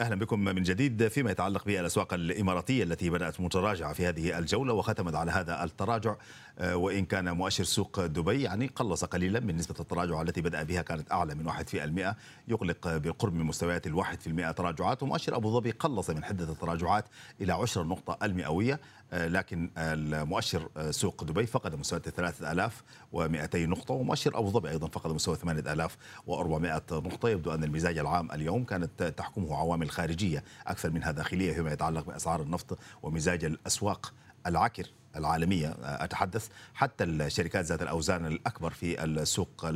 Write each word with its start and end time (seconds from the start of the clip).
أهلا 0.00 0.14
بكم 0.14 0.40
من 0.40 0.62
جديد 0.62 1.08
فيما 1.08 1.30
يتعلق 1.30 1.64
بالأسواق 1.64 2.14
الإماراتية 2.14 2.82
التي 2.82 3.10
بدأت 3.10 3.40
متراجعة 3.40 3.92
في 3.92 4.06
هذه 4.06 4.38
الجولة 4.38 4.72
وختمت 4.72 5.14
على 5.14 5.30
هذا 5.30 5.64
التراجع. 5.64 6.14
آه، 6.58 6.76
وإن 6.76 7.04
كان 7.04 7.30
مؤشر 7.30 7.64
سوق 7.64 8.06
دبي 8.06 8.42
يعني 8.42 8.66
قلص 8.66 9.04
قليلا 9.04 9.40
من 9.40 9.56
نسبة 9.56 9.74
التراجع 9.80 10.22
التي 10.22 10.40
بدأ 10.40 10.62
بها 10.62 10.82
كانت 10.82 11.12
أعلى 11.12 11.34
من 11.34 11.46
1% 11.46 12.16
يغلق 12.48 12.96
بالقرب 12.96 13.34
من 13.34 13.44
مستويات 13.44 13.86
ال 13.86 13.94
1% 13.94 14.50
تراجعات. 14.50 15.02
ومؤشر 15.02 15.36
أبو 15.36 15.50
ظبي 15.52 15.70
قلص 15.70 16.10
من 16.10 16.24
حدة 16.24 16.52
التراجعات 16.52 17.04
إلى 17.40 17.52
10 17.52 17.82
نقطة 17.82 18.18
المئوية. 18.22 18.80
آه، 19.12 19.28
لكن 19.28 19.70
المؤشر 19.78 20.68
آه، 20.76 20.90
سوق 20.90 21.24
دبي 21.24 21.46
فقد 21.46 21.74
مستويات 21.74 22.08
3200 22.08 23.66
نقطة 23.66 23.94
ومؤشر 23.94 24.38
أبو 24.38 24.50
ظبي 24.50 24.70
أيضا 24.70 24.88
فقد 24.88 25.10
مستوى 25.12 25.36
8400 25.36 26.82
نقطة. 26.92 27.28
يبدو 27.28 27.54
أن 27.54 27.64
المزاج 27.64 27.98
العام 27.98 28.32
اليوم 28.32 28.64
كانت 28.64 29.02
تحكمه 29.02 29.56
عوامل 29.56 29.89
خارجية 29.90 30.44
أكثر 30.66 30.90
منها 30.90 31.10
داخلية 31.10 31.52
فيما 31.52 31.72
يتعلق 31.72 32.06
بأسعار 32.06 32.42
النفط 32.42 32.78
ومزاج 33.02 33.44
الأسواق 33.44 34.12
العكر 34.46 34.86
العالمية. 35.16 35.68
آه، 35.68 36.04
أتحدث 36.04 36.48
حتى 36.74 37.04
الشركات 37.04 37.64
ذات 37.64 37.82
الأوزان 37.82 38.26
الأكبر 38.26 38.70
في 38.70 39.04
السوق 39.04 39.70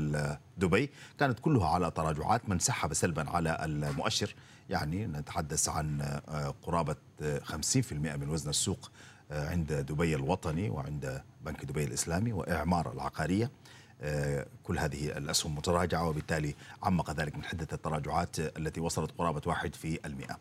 دبي 0.59 0.91
كانت 1.19 1.41
كلها 1.41 1.69
على 1.69 1.91
تراجعات 1.91 2.49
من 2.49 2.59
سحب 2.59 2.93
سلبا 2.93 3.31
على 3.31 3.59
المؤشر. 3.65 4.35
يعني 4.71 5.07
نتحدث 5.07 5.69
عن 5.69 6.21
قرابة 6.63 6.97
50% 7.43 8.17
من 8.17 8.29
وزن 8.29 8.51
السوق 8.51 8.91
عند 9.31 9.73
دبي 9.73 10.15
الوطني 10.15 10.71
وعند 10.71 11.23
بنك 11.45 11.65
دبي 11.65 11.85
الإسلامي 11.85 12.33
وإعمار 12.33 12.93
العقارية. 12.93 13.45
آه، 13.45 13.51
كل 14.63 14.79
هذه 14.79 15.19
الأسهم 15.19 15.55
متراجعة 15.55 16.09
وبالتالي 16.09 16.55
عمق 16.83 17.11
ذلك 17.11 17.37
من 17.37 17.45
حدة 17.45 17.69
التراجعات 17.73 18.39
التي 18.39 18.81
وصلت 18.81 19.11
قرابة 19.19 19.43
واحد 19.47 19.75
في 19.75 19.99
المئة. 20.07 20.39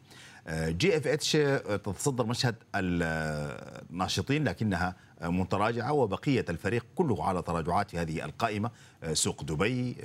آه، 0.47 0.69
GFH 0.69 1.31
تتصدر 1.67 2.25
مشهد 2.25 2.55
الناشطين 2.75 4.44
لكنها 4.44 4.95
متراجعة 5.22 5.92
وبقية 5.92 6.45
الفريق 6.50 6.86
كله 6.95 7.23
على 7.23 7.42
تراجعات 7.42 7.89
في 7.89 8.00
هذه 8.00 8.25
القائمة. 8.25 8.72
آه، 9.03 9.14
سوق 9.14 9.44
دبي 9.44 9.97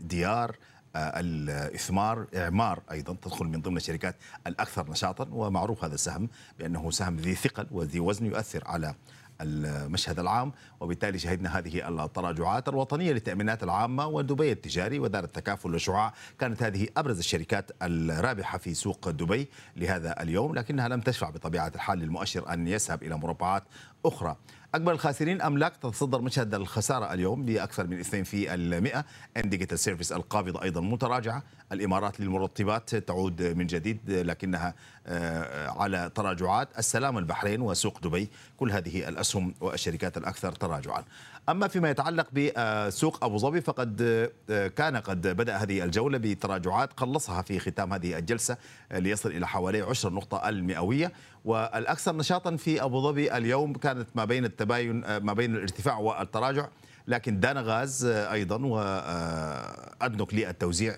ديار 0.00 0.56
الإثمار 0.96 2.26
إعمار 2.36 2.82
أيضا 2.90 3.16
تدخل 3.22 3.46
من 3.46 3.60
ضمن 3.60 3.76
الشركات 3.76 4.16
الأكثر 4.46 4.90
نشاطا 4.90 5.28
ومعروف 5.32 5.84
هذا 5.84 5.94
السهم 5.94 6.28
بأنه 6.58 6.90
سهم 6.90 7.16
ذي 7.16 7.34
ثقل 7.34 7.66
وذي 7.70 8.00
وزن 8.00 8.26
يؤثر 8.26 8.62
على 8.66 8.94
المشهد 9.40 10.18
العام 10.18 10.52
وبالتالي 10.80 11.18
شهدنا 11.18 11.58
هذه 11.58 11.88
التراجعات 11.88 12.68
الوطنية 12.68 13.12
للتأمينات 13.12 13.62
العامة 13.62 14.06
ودبي 14.06 14.52
التجاري 14.52 14.98
ودار 14.98 15.24
التكافل 15.24 15.72
والشعاع. 15.72 16.14
كانت 16.38 16.62
هذه 16.62 16.88
أبرز 16.96 17.18
الشركات 17.18 17.70
الرابحة 17.82 18.58
في 18.58 18.74
سوق 18.74 19.10
دبي 19.10 19.48
لهذا 19.76 20.22
اليوم 20.22 20.54
لكنها 20.54 20.88
لم 20.88 21.00
تشفع 21.00 21.30
بطبيعة 21.30 21.72
الحال 21.74 21.98
للمؤشر 21.98 22.52
أن 22.52 22.68
يذهب 22.68 23.02
إلى 23.02 23.16
مربعات 23.16 23.64
أخرى. 24.04 24.36
أكبر 24.74 24.92
الخاسرين 24.92 25.42
أملاك 25.42 25.76
تتصدر 25.76 26.20
مشهد 26.20 26.54
الخسارة 26.54 27.12
اليوم 27.12 27.44
بأكثر 27.44 27.86
من 27.86 28.00
2 28.00 28.24
في 28.24 28.54
المئة. 28.54 29.04
انديكيتر 29.36 29.76
سيرفيس 29.76 30.12
القابضة 30.12 30.62
أيضا 30.62 30.80
متراجعة. 30.80 31.42
الإمارات 31.72 32.20
للمرطبات 32.20 32.94
تعود 32.94 33.42
من 33.42 33.66
جديد 33.66 34.10
لكنها 34.10 34.74
آه، 35.06 35.68
على 35.68 36.10
تراجعات. 36.14 36.68
السلام 36.78 37.18
البحرين 37.18 37.60
وسوق 37.60 38.00
دبي 38.00 38.28
كل 38.56 38.70
هذه 38.70 39.08
الأسهم 39.08 39.54
والشركات 39.60 40.16
الأكثر 40.16 40.52
تراجعا. 40.52 41.04
أما 41.48 41.68
فيما 41.68 41.90
يتعلق 41.90 42.26
بسوق 42.32 43.24
أبو 43.24 43.38
ظبي 43.38 43.60
فقد 43.60 44.02
آه، 44.50 44.66
كان 44.66 44.96
قد 44.96 45.26
بدأ 45.26 45.56
هذه 45.56 45.84
الجولة 45.84 46.18
بتراجعات 46.18 46.92
قلصها 46.92 47.42
في 47.42 47.58
ختام 47.58 47.92
هذه 47.92 48.18
الجلسة 48.18 48.56
آه، 48.92 48.98
ليصل 48.98 49.30
إلى 49.30 49.46
حوالي 49.48 49.80
10 49.80 50.10
نقطة 50.10 50.48
المئوية. 50.48 51.12
والأكثر 51.44 52.16
نشاطا 52.16 52.56
في 52.56 52.82
أبو 52.82 53.00
ظبي 53.00 53.36
اليوم 53.36 53.72
كانت 53.72 54.08
ما 54.14 54.24
بين 54.24 54.44
التباين 54.44 55.18
ما 55.18 55.32
بين 55.32 55.56
الارتفاع 55.56 55.98
والتراجع 55.98 56.68
لكن 57.08 57.40
دانا 57.40 57.60
غاز 57.60 58.04
أيضا 58.04 58.66
وادنوك 58.66 60.34
للتوزيع 60.34 60.96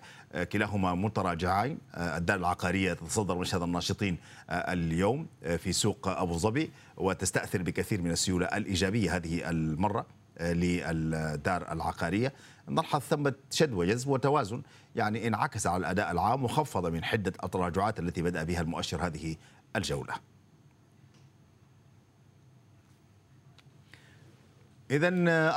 كلاهما 0.53 0.95
متراجعين. 0.95 1.79
الدار 1.97 2.37
العقارية 2.37 2.93
تتصدر 2.93 3.35
مشهد 3.35 3.63
الناشطين 3.63 4.19
اليوم 4.51 5.27
في 5.59 5.73
سوق 5.73 6.09
أبو 6.09 6.39
ظبي 6.39 6.71
وتستأثر 6.97 7.63
بكثير 7.63 8.03
من 8.03 8.11
السيولة 8.11 8.47
الإيجابية 8.47 9.17
هذه 9.17 9.51
المرة 9.51 10.07
للدار 10.41 11.73
العقارية. 11.73 12.33
نلحظ 12.69 13.01
ثمة 13.01 13.35
شد 13.51 13.73
وجذب 13.73 14.09
وتوازن 14.09 14.63
يعني 14.97 15.27
انعكس 15.27 15.67
على 15.67 15.77
الأداء 15.77 16.11
العام 16.13 16.45
وخفض 16.45 16.87
من 16.87 17.05
حدة 17.05 17.33
التراجعات 17.45 17.99
التي 17.99 18.23
بدأ 18.23 18.43
بها 18.43 18.61
المؤشر 18.61 19.07
هذه 19.07 19.37
الجولة. 19.77 20.15
إذا 24.91 25.11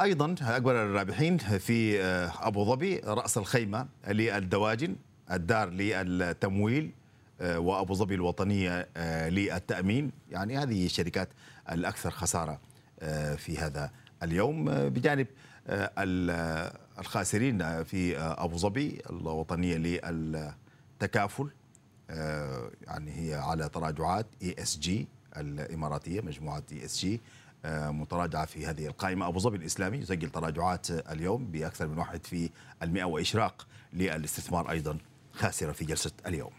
أيضا 0.03 0.35
أكبر 0.41 0.85
الرابحين 0.85 1.37
في 1.37 2.01
أبو 2.41 2.65
ظبي 2.65 2.97
رأس 2.97 3.37
الخيمة 3.37 3.87
للدواجن 4.07 4.95
الدار 5.31 5.69
للتمويل 5.69 6.91
وأبو 7.41 7.93
ظبي 7.93 8.15
الوطنية 8.15 8.87
للتأمين. 9.29 10.11
يعني 10.31 10.57
هذه 10.57 10.85
الشركات 10.85 11.29
الأكثر 11.71 12.11
خسارة 12.11 12.59
في 13.37 13.57
هذا 13.57 13.91
اليوم. 14.23 14.65
بجانب 14.89 15.27
الخاسرين 16.99 17.83
في 17.83 18.17
أبو 18.17 18.57
ظبي 18.57 19.01
الوطنية 19.09 19.77
للتكافل 19.77 21.49
يعني 22.81 23.11
هي 23.15 23.35
على 23.35 23.69
تراجعات 23.69 24.25
ESG 24.43 25.07
الإماراتية 25.37 26.21
مجموعة 26.21 26.63
ESG. 26.71 27.21
متراجعة 27.65 28.45
في 28.45 28.65
هذه 28.65 28.87
القائمة. 28.87 29.27
أبو 29.27 29.39
ظبي 29.39 29.57
الإسلامي 29.57 29.97
يسجل 29.97 30.29
تراجعات 30.29 30.91
اليوم 30.91 31.45
بأكثر 31.45 31.87
من 31.87 31.97
واحد 31.97 32.25
في 32.25 32.49
المئة 32.83 33.03
وإشراق 33.03 33.67
للاستثمار 33.93 34.71
أيضا 34.71 34.97
خاسرة 35.33 35.71
في 35.71 35.85
جلسة 35.85 36.11
اليوم. 36.27 36.51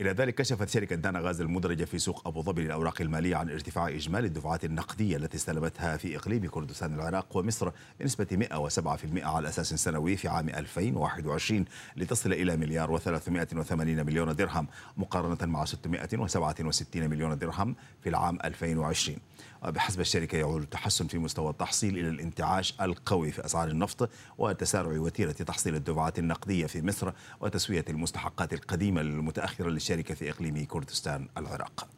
إلى 0.00 0.10
ذلك 0.10 0.34
كشفت 0.34 0.68
شركة 0.68 0.96
دانا 0.96 1.20
غاز 1.20 1.40
المدرجة 1.40 1.84
في 1.84 1.98
سوق 1.98 2.28
أبو 2.28 2.42
ظبي 2.42 2.62
للأوراق 2.62 3.00
المالية 3.00 3.36
عن 3.36 3.50
ارتفاع 3.50 3.88
إجمالي 3.88 4.26
الدفعات 4.26 4.64
النقدية 4.64 5.16
التي 5.16 5.36
استلمتها 5.36 5.96
في 5.96 6.16
إقليم 6.16 6.46
كردستان 6.46 6.94
العراق 6.94 7.36
ومصر 7.36 7.70
بنسبة 8.00 8.48
107% 8.48 9.24
على 9.24 9.48
أساس 9.48 9.74
سنوي 9.74 10.16
في 10.16 10.28
عام 10.28 10.48
2021 10.48 11.64
لتصل 11.96 12.32
إلى 12.32 12.56
مليار 12.56 12.98
و380 12.98 13.72
مليون 13.72 14.36
درهم 14.36 14.66
مقارنة 14.96 15.52
مع 15.52 15.64
667 15.64 17.08
مليون 17.08 17.38
درهم 17.38 17.76
في 18.02 18.08
العام 18.08 18.38
2020 18.44 19.18
بحسب 19.64 20.00
الشركة 20.00 20.38
يعود 20.38 20.62
التحسن 20.62 21.06
في 21.06 21.18
مستوى 21.18 21.50
التحصيل 21.50 21.98
إلى 21.98 22.08
الانتعاش 22.08 22.74
القوي 22.80 23.32
في 23.32 23.44
أسعار 23.44 23.68
النفط 23.68 24.10
وتسارع 24.38 25.00
وتيرة 25.00 25.32
تحصيل 25.32 25.74
الدفعات 25.74 26.18
النقدية 26.18 26.66
في 26.66 26.82
مصر 26.82 27.12
وتسوية 27.40 27.84
المستحقات 27.88 28.52
القديمة 28.52 29.00
المتأخرة 29.00 29.68
للشركة 29.68 30.14
في 30.14 30.30
إقليم 30.30 30.64
كردستان 30.64 31.28
العراق. 31.36 31.88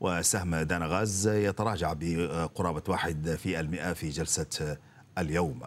وسهم 0.00 0.56
دانا 0.56 0.86
غاز 0.86 1.28
يتراجع 1.28 1.92
بقرابة 1.96 2.82
واحد 2.88 3.36
في 3.42 3.60
المئة 3.60 3.92
في 3.92 4.08
جلسة 4.08 4.76
اليوم. 5.18 5.62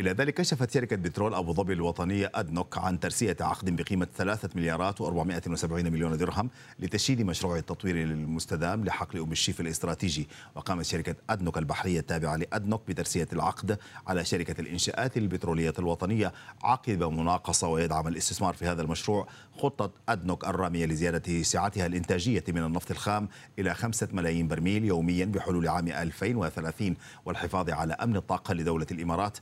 إلى 0.00 0.10
ذلك 0.10 0.34
كشفت 0.34 0.70
شركة 0.70 0.96
بترول 0.96 1.34
أبو 1.34 1.52
ظبي 1.52 1.72
الوطنية 1.72 2.32
أدنوك 2.34 2.78
عن 2.78 3.00
ترسية 3.00 3.36
عقد 3.40 3.76
بقيمة 3.76 4.06
ثلاثة 4.16 4.48
مليارات 4.54 5.02
و470 5.02 5.70
مليون 5.70 6.16
درهم 6.16 6.50
لتشييد 6.78 7.22
مشروع 7.22 7.56
التطوير 7.56 7.96
المستدام 8.02 8.84
لحقل 8.84 9.18
أم 9.18 9.32
الشيف 9.32 9.60
الاستراتيجي. 9.60 10.28
وقامت 10.54 10.84
شركة 10.84 11.14
أدنوك 11.30 11.58
البحرية 11.58 12.00
التابعة 12.00 12.36
لأدنوك 12.36 12.82
بترسية 12.88 13.28
العقد 13.32 13.78
على 14.06 14.24
شركة 14.24 14.60
الإنشاءات 14.60 15.16
البترولية 15.16 15.74
الوطنية 15.78 16.32
عقب 16.62 17.02
مناقصة 17.02 17.68
ويدعم 17.68 18.08
الاستثمار 18.08 18.54
في 18.54 18.66
هذا 18.66 18.82
المشروع. 18.82 19.28
خطة 19.58 19.92
أدنوك 20.08 20.46
الرامية 20.46 20.86
لزيادة 20.86 21.42
سعتها 21.42 21.86
الإنتاجية 21.86 22.44
من 22.48 22.64
النفط 22.64 22.90
الخام 22.90 23.28
إلى 23.58 23.74
خمسة 23.74 24.08
ملايين 24.12 24.48
برميل 24.48 24.84
يوميا 24.84 25.24
بحلول 25.24 25.68
عام 25.68 25.88
2030 25.88 26.96
والحفاظ 27.24 27.70
على 27.70 27.94
أمن 27.94 28.16
الطاقة 28.16 28.54
لدولة 28.54 28.86
الإمارات 28.90 29.38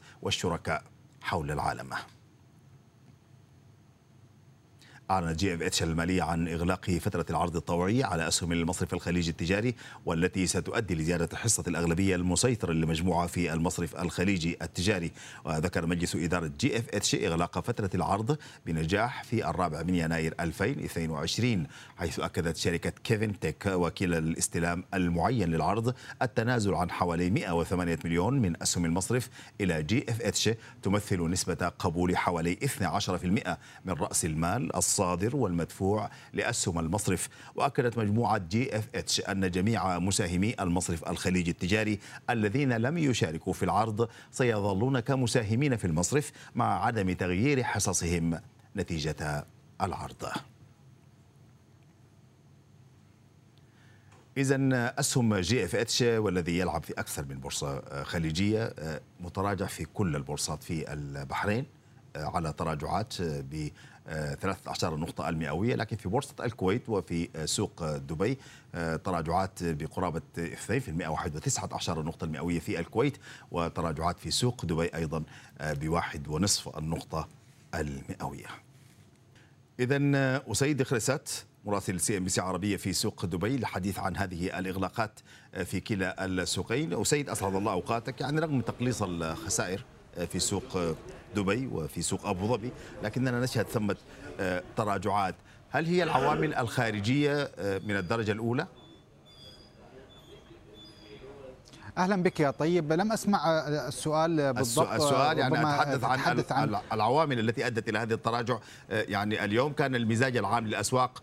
والشركاء 0.48 0.82
حول 1.22 1.50
العالم. 1.50 1.90
أعلن 5.10 5.32
GFH 5.32 5.82
المالية 5.82 6.22
عن 6.22 6.48
إغلاق 6.48 6.90
فترة 6.90 7.26
العرض 7.30 7.56
الطوعي 7.56 8.04
على 8.04 8.28
أسهم 8.28 8.52
المصرف 8.52 8.94
الخليجي 8.94 9.30
التجاري 9.30 9.74
والتي 10.06 10.46
ستؤدي 10.46 10.94
لزيادة 10.94 11.36
حصة 11.36 11.64
الأغلبية 11.68 12.16
المسيطرة 12.16 12.72
للمجموعة 12.72 13.26
في 13.26 13.52
المصرف 13.52 13.96
الخليجي 13.96 14.58
التجاري. 14.62 15.12
وذكر 15.44 15.86
مجلس 15.86 16.16
إدارة 16.16 16.50
GFH 16.60 17.14
إغلاق 17.14 17.58
فترة 17.60 17.90
العرض 17.94 18.38
بنجاح 18.66 19.24
في 19.24 19.50
الرابع 19.50 19.82
من 19.82 19.94
يناير 19.94 20.34
2022 20.40 21.66
حيث 21.96 22.20
أكدت 22.20 22.56
شركة 22.56 22.92
KFintech 23.04 23.66
وكيل 23.66 24.14
الاستلام 24.14 24.84
المعين 24.94 25.48
للعرض 25.48 25.94
التنازل 26.22 26.74
عن 26.74 26.90
حوالي 26.90 27.30
108 27.30 27.98
مليون 28.04 28.38
من 28.42 28.62
أسهم 28.62 28.84
المصرف 28.84 29.28
إلى 29.60 29.82
GFH 29.82 30.50
تمثل 30.82 31.30
نسبة 31.30 31.68
قبول 31.78 32.16
حوالي 32.16 32.56
12% 32.56 33.24
من 33.84 33.92
رأس 33.92 34.24
المال 34.24 34.76
الصادر 34.98 35.36
والمدفوع 35.36 36.10
لأسهم 36.32 36.78
المصرف. 36.78 37.28
وأكدت 37.54 37.98
مجموعة 37.98 38.38
GFH 38.38 39.20
أن 39.20 39.50
جميع 39.50 39.98
مساهمي 39.98 40.54
المصرف 40.60 41.08
الخليجي 41.08 41.50
التجاري 41.50 41.98
الذين 42.30 42.72
لم 42.72 42.98
يشاركوا 42.98 43.52
في 43.52 43.62
العرض 43.62 44.08
سيظلون 44.30 45.00
كمساهمين 45.00 45.76
في 45.76 45.86
المصرف 45.86 46.32
مع 46.54 46.84
عدم 46.84 47.12
تغيير 47.12 47.62
حصصهم 47.62 48.40
نتيجة 48.76 49.46
العرض. 49.82 50.28
إذا 54.36 54.58
أسهم 55.00 55.34
GFH 55.34 56.02
والذي 56.02 56.58
يلعب 56.58 56.82
في 56.84 56.92
أكثر 56.92 57.24
من 57.24 57.40
بورصة 57.40 58.02
خليجية 58.04 58.74
متراجع 59.20 59.66
في 59.66 59.84
كل 59.84 60.16
البورصات 60.16 60.62
في 60.62 60.92
البحرين 60.92 61.66
على 62.16 62.52
تراجعات 62.52 63.14
ب 63.22 63.68
13 64.08 64.96
نقطة 64.96 65.28
المئوية 65.28 65.74
لكن 65.74 65.96
في 65.96 66.08
بورصة 66.08 66.34
الكويت 66.44 66.88
وفي 66.88 67.28
سوق 67.44 67.96
دبي 67.96 68.38
تراجعات 69.04 69.58
بقرابة 69.62 70.22
2% 70.36 71.08
واحد 71.08 71.36
وتسعة 71.36 71.68
أعشار 71.72 72.02
النقطة 72.02 72.24
المئوية 72.24 72.58
في 72.58 72.80
الكويت 72.80 73.16
وتراجعات 73.50 74.18
في 74.18 74.30
سوق 74.30 74.64
دبي 74.64 74.94
أيضا 74.94 75.22
بواحد 75.60 76.28
ونصف 76.28 76.78
النقطة 76.78 77.28
المئوية. 77.74 78.46
إذا 79.80 79.98
أسيد 80.52 80.82
خريسات 80.82 81.30
مراسل 81.64 82.00
CNBC 82.00 82.40
عربية 82.40 82.76
في 82.76 82.92
سوق 82.92 83.26
دبي 83.26 83.56
للحديث 83.56 83.98
عن 83.98 84.16
هذه 84.16 84.58
الإغلاقات 84.58 85.20
في 85.64 85.80
كلا 85.80 86.24
السوقين. 86.24 87.00
أسيد 87.00 87.28
أسعد 87.28 87.54
الله 87.54 87.72
أوقاتك. 87.72 88.20
يعني 88.20 88.40
رغم 88.40 88.60
تقليص 88.60 89.02
الخسائر 89.02 89.84
في 90.32 90.38
سوق 90.38 90.94
دبي 91.36 91.66
وفي 91.66 92.02
سوق 92.02 92.26
أبو 92.26 92.46
ظبي 92.46 92.70
لكننا 93.02 93.40
نشهد 93.40 93.66
ثمة 93.66 93.96
تراجعات 94.76 95.34
هل 95.70 95.86
هي 95.86 96.02
العوامل 96.02 96.54
الخارجية 96.54 97.50
من 97.58 97.96
الدرجة 97.96 98.32
الأولى؟ 98.32 98.66
أهلا 101.98 102.22
بك 102.22 102.40
يا 102.40 102.50
طيب. 102.50 102.92
لم 102.92 103.12
أسمع 103.12 103.68
السؤال 103.68 104.52
بالضبط 104.52 104.92
السؤال 104.92 105.38
يعني 105.38 105.60
أتحدث 105.60 106.04
عن, 106.04 106.18
أتحدث 106.18 106.52
عن 106.52 106.76
العوامل 106.92 107.38
التي 107.38 107.66
أدت 107.66 107.88
إلى 107.88 107.98
هذا 107.98 108.14
التراجع. 108.14 108.58
يعني 108.90 109.44
اليوم 109.44 109.72
كان 109.72 109.94
المزاج 109.94 110.36
العام 110.36 110.66
للأسواق 110.66 111.22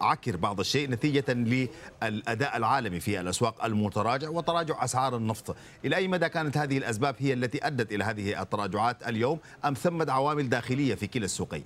عكر 0.00 0.36
بعض 0.36 0.60
الشيء 0.60 0.90
نتيجة 0.90 1.32
للأداء 1.32 2.56
العالمي 2.56 3.00
في 3.00 3.20
الأسواق 3.20 3.64
المتراجع 3.64 4.28
وتراجع 4.28 4.84
أسعار 4.84 5.16
النفط. 5.16 5.56
إلى 5.84 5.96
أي 5.96 6.08
مدى 6.08 6.28
كانت 6.28 6.56
هذه 6.56 6.78
الأسباب 6.78 7.16
هي 7.18 7.32
التي 7.32 7.66
أدت 7.66 7.92
إلى 7.92 8.04
هذه 8.04 8.42
التراجعات 8.42 9.08
اليوم؟ 9.08 9.38
أم 9.64 9.74
ثمت 9.74 10.10
عوامل 10.10 10.48
داخلية 10.48 10.94
في 10.94 11.06
كلا 11.06 11.24
السوقين؟ 11.24 11.64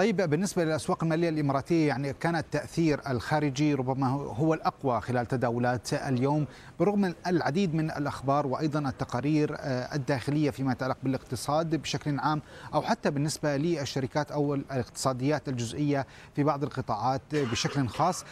طيب 0.00 0.16
بالنسبة 0.16 0.64
للأسواق 0.64 1.02
المالية 1.02 1.28
الإماراتية 1.28 1.88
يعني 1.88 2.12
كان 2.12 2.36
التأثير 2.36 3.00
الخارجي 3.10 3.74
ربما 3.74 4.08
هو 4.08 4.54
الأقوى 4.54 5.00
خلال 5.00 5.26
تداولات 5.26 5.94
اليوم 5.94 6.46
برغم 6.80 7.14
العديد 7.26 7.74
من 7.74 7.90
الأخبار 7.90 8.46
وأيضا 8.46 8.88
التقارير 8.88 9.56
الداخلية 9.94 10.50
فيما 10.50 10.72
يتعلق 10.72 10.96
بالاقتصاد 11.02 11.74
بشكل 11.74 12.18
عام 12.18 12.42
أو 12.74 12.82
حتى 12.82 13.10
بالنسبة 13.10 13.56
للشركات 13.56 14.32
أو 14.32 14.54
الاقتصاديات 14.54 15.48
الجزئية 15.48 16.06
في 16.36 16.44
بعض 16.44 16.62
القطاعات 16.62 17.22
بشكل 17.32 17.88
خاص. 17.88 18.24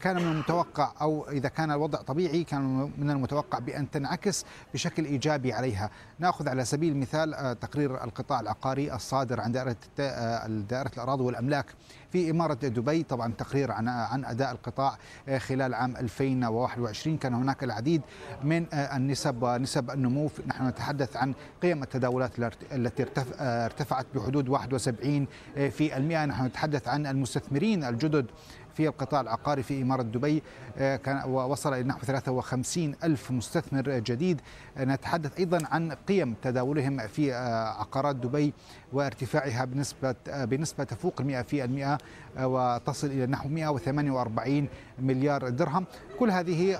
كان 0.00 0.16
من 0.16 0.32
المتوقع 0.32 0.92
أو 1.00 1.28
إذا 1.30 1.48
كان 1.48 1.70
الوضع 1.70 2.02
طبيعي 2.02 2.44
كان 2.44 2.92
من 2.98 3.10
المتوقع 3.10 3.58
بأن 3.58 3.90
تنعكس 3.90 4.44
بشكل 4.74 5.04
إيجابي 5.04 5.52
عليها. 5.52 5.90
نأخذ 6.18 6.48
على 6.48 6.64
سبيل 6.64 6.92
المثال 6.92 7.58
تقرير 7.60 8.04
القطاع 8.04 8.40
العقاري 8.40 8.94
الصادر 8.94 9.40
عن 9.40 9.52
دائرة 9.52 9.76
دائرة 10.48 10.97
الأراضي 10.98 11.24
والأملاك 11.24 11.66
في 12.12 12.30
إمارة 12.30 12.54
دبي. 12.54 13.02
طبعا 13.02 13.32
تقرير 13.32 13.72
عن 13.72 13.88
عن 13.88 14.24
أداء 14.24 14.52
القطاع 14.52 14.98
خلال 15.38 15.74
عام 15.74 15.96
2021 15.96 17.16
كان 17.16 17.34
هناك 17.34 17.64
العديد 17.64 18.02
من 18.44 18.66
النسب 18.74 19.42
ونسب 19.42 19.90
النمو. 19.90 20.30
نحن 20.46 20.66
نتحدث 20.66 21.16
عن 21.16 21.34
قيم 21.62 21.82
التداولات 21.82 22.32
التي 22.72 23.06
ارتفعت 23.40 24.06
بحدود 24.14 24.48
71 24.48 25.26
في 25.54 25.96
المئة. 25.96 26.24
نحن 26.26 26.44
نتحدث 26.44 26.88
عن 26.88 27.06
المستثمرين 27.06 27.84
الجدد 27.84 28.26
في 28.74 28.88
القطاع 28.88 29.20
العقاري 29.20 29.62
في 29.62 29.82
إمارة 29.82 30.02
دبي. 30.02 30.42
كان 30.76 31.24
وصل 31.28 31.74
إلى 31.74 31.82
نحو 31.82 32.00
53 32.00 32.94
ألف 33.04 33.30
مستثمر 33.30 33.82
جديد. 33.98 34.40
نتحدث 34.78 35.38
أيضا 35.38 35.58
عن 35.70 35.92
قيم 35.92 36.34
تداولهم 36.42 36.98
في 36.98 37.34
عقارات 37.78 38.16
دبي. 38.16 38.54
وارتفاعها 38.92 39.64
بنسبة 39.64 40.14
بنسبة 40.28 40.84
تفوق 40.84 41.20
المئة 41.20 41.42
في 41.42 41.64
المئة 41.64 41.98
وتصل 42.40 43.06
إلى 43.06 43.26
نحو 43.26 43.48
148 43.48 44.68
مليار 44.98 45.48
درهم. 45.48 45.84
كل 46.18 46.30
هذه 46.30 46.74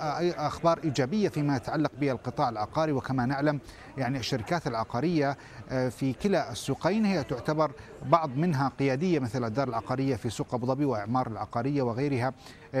أخبار 0.47 0.79
إيجابية 0.83 1.29
فيما 1.29 1.55
يتعلق 1.55 1.91
بالقطاع 1.99 2.49
العقاري. 2.49 2.91
وكما 2.91 3.25
نعلم 3.25 3.59
يعني 3.97 4.19
الشركات 4.19 4.67
العقارية 4.67 5.37
في 5.69 6.13
كلا 6.13 6.51
السوقين 6.51 7.05
هي 7.05 7.23
تعتبر 7.23 7.71
بعض 8.05 8.29
منها 8.37 8.71
قيادية 8.79 9.19
مثل 9.19 9.45
الدار 9.45 9.67
العقارية 9.67 10.15
في 10.15 10.29
سوق 10.29 10.53
أبو 10.53 10.65
ظبي 10.65 10.85
وإعمار 10.85 11.27
العقارية 11.27 11.81
وغيرها. 11.81 12.33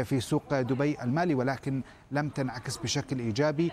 في 0.03 0.19
سوق 0.19 0.61
دبي 0.61 1.03
المالي 1.03 1.35
ولكن 1.35 1.81
لم 2.11 2.29
تنعكس 2.29 2.77
بشكل 2.77 3.19
إيجابي. 3.19 3.71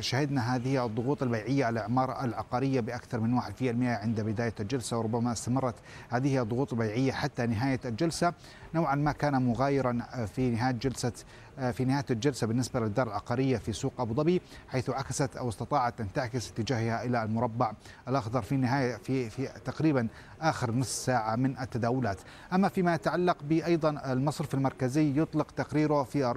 شهدنا 0.00 0.56
هذه 0.56 0.86
الضغوط 0.86 1.22
البيعية 1.22 1.64
على 1.64 1.72
الإعمار 1.72 2.24
العقارية 2.24 2.80
بأكثر 2.80 3.20
من 3.20 3.40
1% 3.40 3.42
عند 3.84 4.20
بداية 4.20 4.54
الجلسة 4.60 4.98
وربما 4.98 5.32
استمرت 5.32 5.74
هذه 6.08 6.42
الضغوط 6.42 6.72
البيعية 6.72 7.12
حتى 7.12 7.46
نهاية 7.46 7.80
الجلسة. 7.84 8.32
نوعا 8.74 8.94
ما 8.94 9.12
كان 9.12 9.42
مغايرا 9.42 9.98
في 10.34 10.50
نهاية 10.50 10.72
جلسة 10.72 11.12
في 11.72 11.84
نهاية 11.84 12.04
الجلسة 12.10 12.46
بالنسبة 12.46 12.80
للدار 12.80 13.06
العقارية 13.06 13.56
في 13.56 13.72
سوق 13.72 13.92
أبو 14.00 14.14
ظبي 14.14 14.42
حيث 14.68 14.90
عكست 14.90 15.36
أو 15.36 15.48
استطاعت 15.48 16.00
أن 16.00 16.12
تعكس 16.12 16.50
اتجاهها 16.50 17.04
إلى 17.04 17.22
المربع 17.22 17.72
الأخضر 18.08 18.42
في 18.42 18.56
نهاية 18.56 18.96
في 18.96 19.30
في 19.30 19.48
تقريبا 19.64 20.08
آخر 20.40 20.70
نصف 20.70 20.88
ساعة 20.90 21.36
من 21.36 21.58
التداولات. 21.58 22.18
أما 22.52 22.68
فيما 22.68 22.94
يتعلق 22.94 23.36
بأيضا 23.42 24.12
المصرف 24.12 24.54
المركزي 24.54 25.20
يطلق 25.20 25.50
تقريره 25.50 26.02
في 26.02 26.34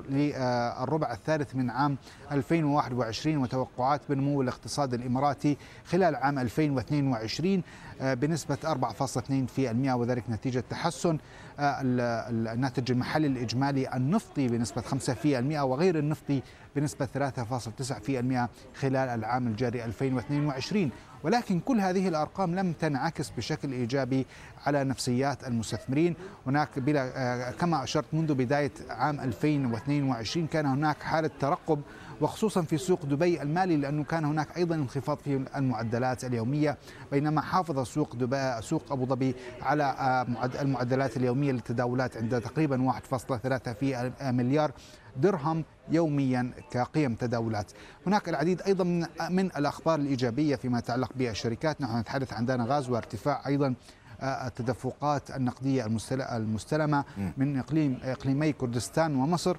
الربع 0.83 1.11
الثالث 1.13 1.55
من 1.55 1.69
عام 1.69 1.97
2021 2.31 3.37
وتوقعات 3.37 4.01
بنمو 4.09 4.41
الاقتصاد 4.41 4.93
الإماراتي 4.93 5.57
خلال 5.85 6.15
عام 6.15 6.39
2022 6.39 7.63
بنسبة 8.01 8.57
4.2% 8.63 9.59
وذلك 9.89 10.23
نتيجة 10.29 10.63
تحسن 10.69 11.17
الناتج 11.59 12.91
المحلي 12.91 13.27
الإجمالي 13.27 13.93
النفطي 13.95 14.47
بنسبة 14.47 14.81
5% 14.81 15.61
وغير 15.61 15.99
النفطي 15.99 16.41
بنسبة 16.75 17.07
3.9% 17.15 18.79
خلال 18.79 19.09
العام 19.09 19.47
الجاري 19.47 19.85
2022 19.85 20.91
ولكن 21.23 21.59
كل 21.59 21.79
هذه 21.79 22.07
الأرقام 22.07 22.55
لم 22.55 22.73
تنعكس 22.73 23.29
بشكل 23.29 23.71
إيجابي 23.71 24.25
على 24.65 24.83
نفسيات 24.83 25.47
المستثمرين. 25.47 26.15
هناك 26.47 26.79
بلا 26.79 27.51
كما 27.51 27.83
أشرت 27.83 28.05
منذ 28.13 28.33
بداية 28.33 28.71
عام 28.89 29.19
2022 29.19 30.47
كان 30.47 30.65
هناك 30.65 31.03
حالة 31.03 31.29
ترقب 31.39 31.81
وخصوصا 32.21 32.61
في 32.61 32.77
سوق 32.77 33.05
دبي 33.05 33.41
المالي 33.41 33.77
لأنه 33.77 34.03
كان 34.03 34.25
هناك 34.25 34.57
أيضا 34.57 34.75
انخفاض 34.75 35.17
في 35.17 35.45
المعدلات 35.55 36.25
اليومية 36.25 36.77
بينما 37.11 37.41
حافظ 37.41 37.79
سوق 37.87 38.15
دبي 38.15 38.61
سوق 38.61 38.91
أبو 38.91 39.05
ظبي 39.05 39.35
على 39.61 40.25
المعدلات 40.61 41.17
اليومية 41.17 41.51
للتداولات 41.51 42.17
عند 42.17 42.41
تقريبا 42.41 42.93
1.3 43.11 43.69
في 43.69 44.11
مليار 44.21 44.71
درهم 45.17 45.63
يوميا 45.89 46.51
كقيم 46.71 47.15
تداولات. 47.15 47.71
هناك 48.07 48.29
العديد 48.29 48.61
أيضا 48.61 48.83
من 49.29 49.45
الأخبار 49.45 49.99
الإيجابية 49.99 50.55
فيما 50.55 50.79
يتعلق 50.79 51.11
بالشركات. 51.15 51.81
نحن 51.81 51.99
نتحدث 51.99 52.33
عن 52.33 52.45
دانا 52.45 52.65
غاز 52.65 52.89
وارتفاع 52.89 53.47
أيضا 53.47 53.75
التدفقات 54.23 55.31
النقدية 55.31 55.85
المستلمة 56.21 57.05
من 57.37 57.59
إقليم 57.59 57.99
إقليمي 58.03 58.53
كردستان 58.53 59.15
ومصر. 59.15 59.57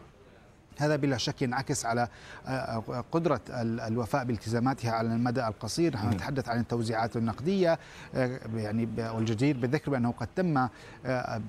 هذا 0.79 0.97
بلا 0.97 1.17
شك 1.17 1.43
ينعكس 1.43 1.87
على 1.87 2.09
آه، 2.47 3.05
قدرة 3.13 3.41
الوفاء 3.61 4.25
بالتزاماتها 4.25 4.93
على 4.93 5.09
المدى 5.09 5.47
القصير. 5.47 5.95
نحن 5.95 6.09
نتحدث 6.09 6.49
عن 6.49 6.61
التوزيعات 6.61 7.17
النقدية 7.17 7.79
آه، 8.15 8.41
يعني 8.57 8.89
والجدير 8.99 9.57
بالذكر 9.57 9.91
بأنه 9.91 10.13
قد 10.13 10.29
تم 10.37 10.57
آه، 10.57 10.71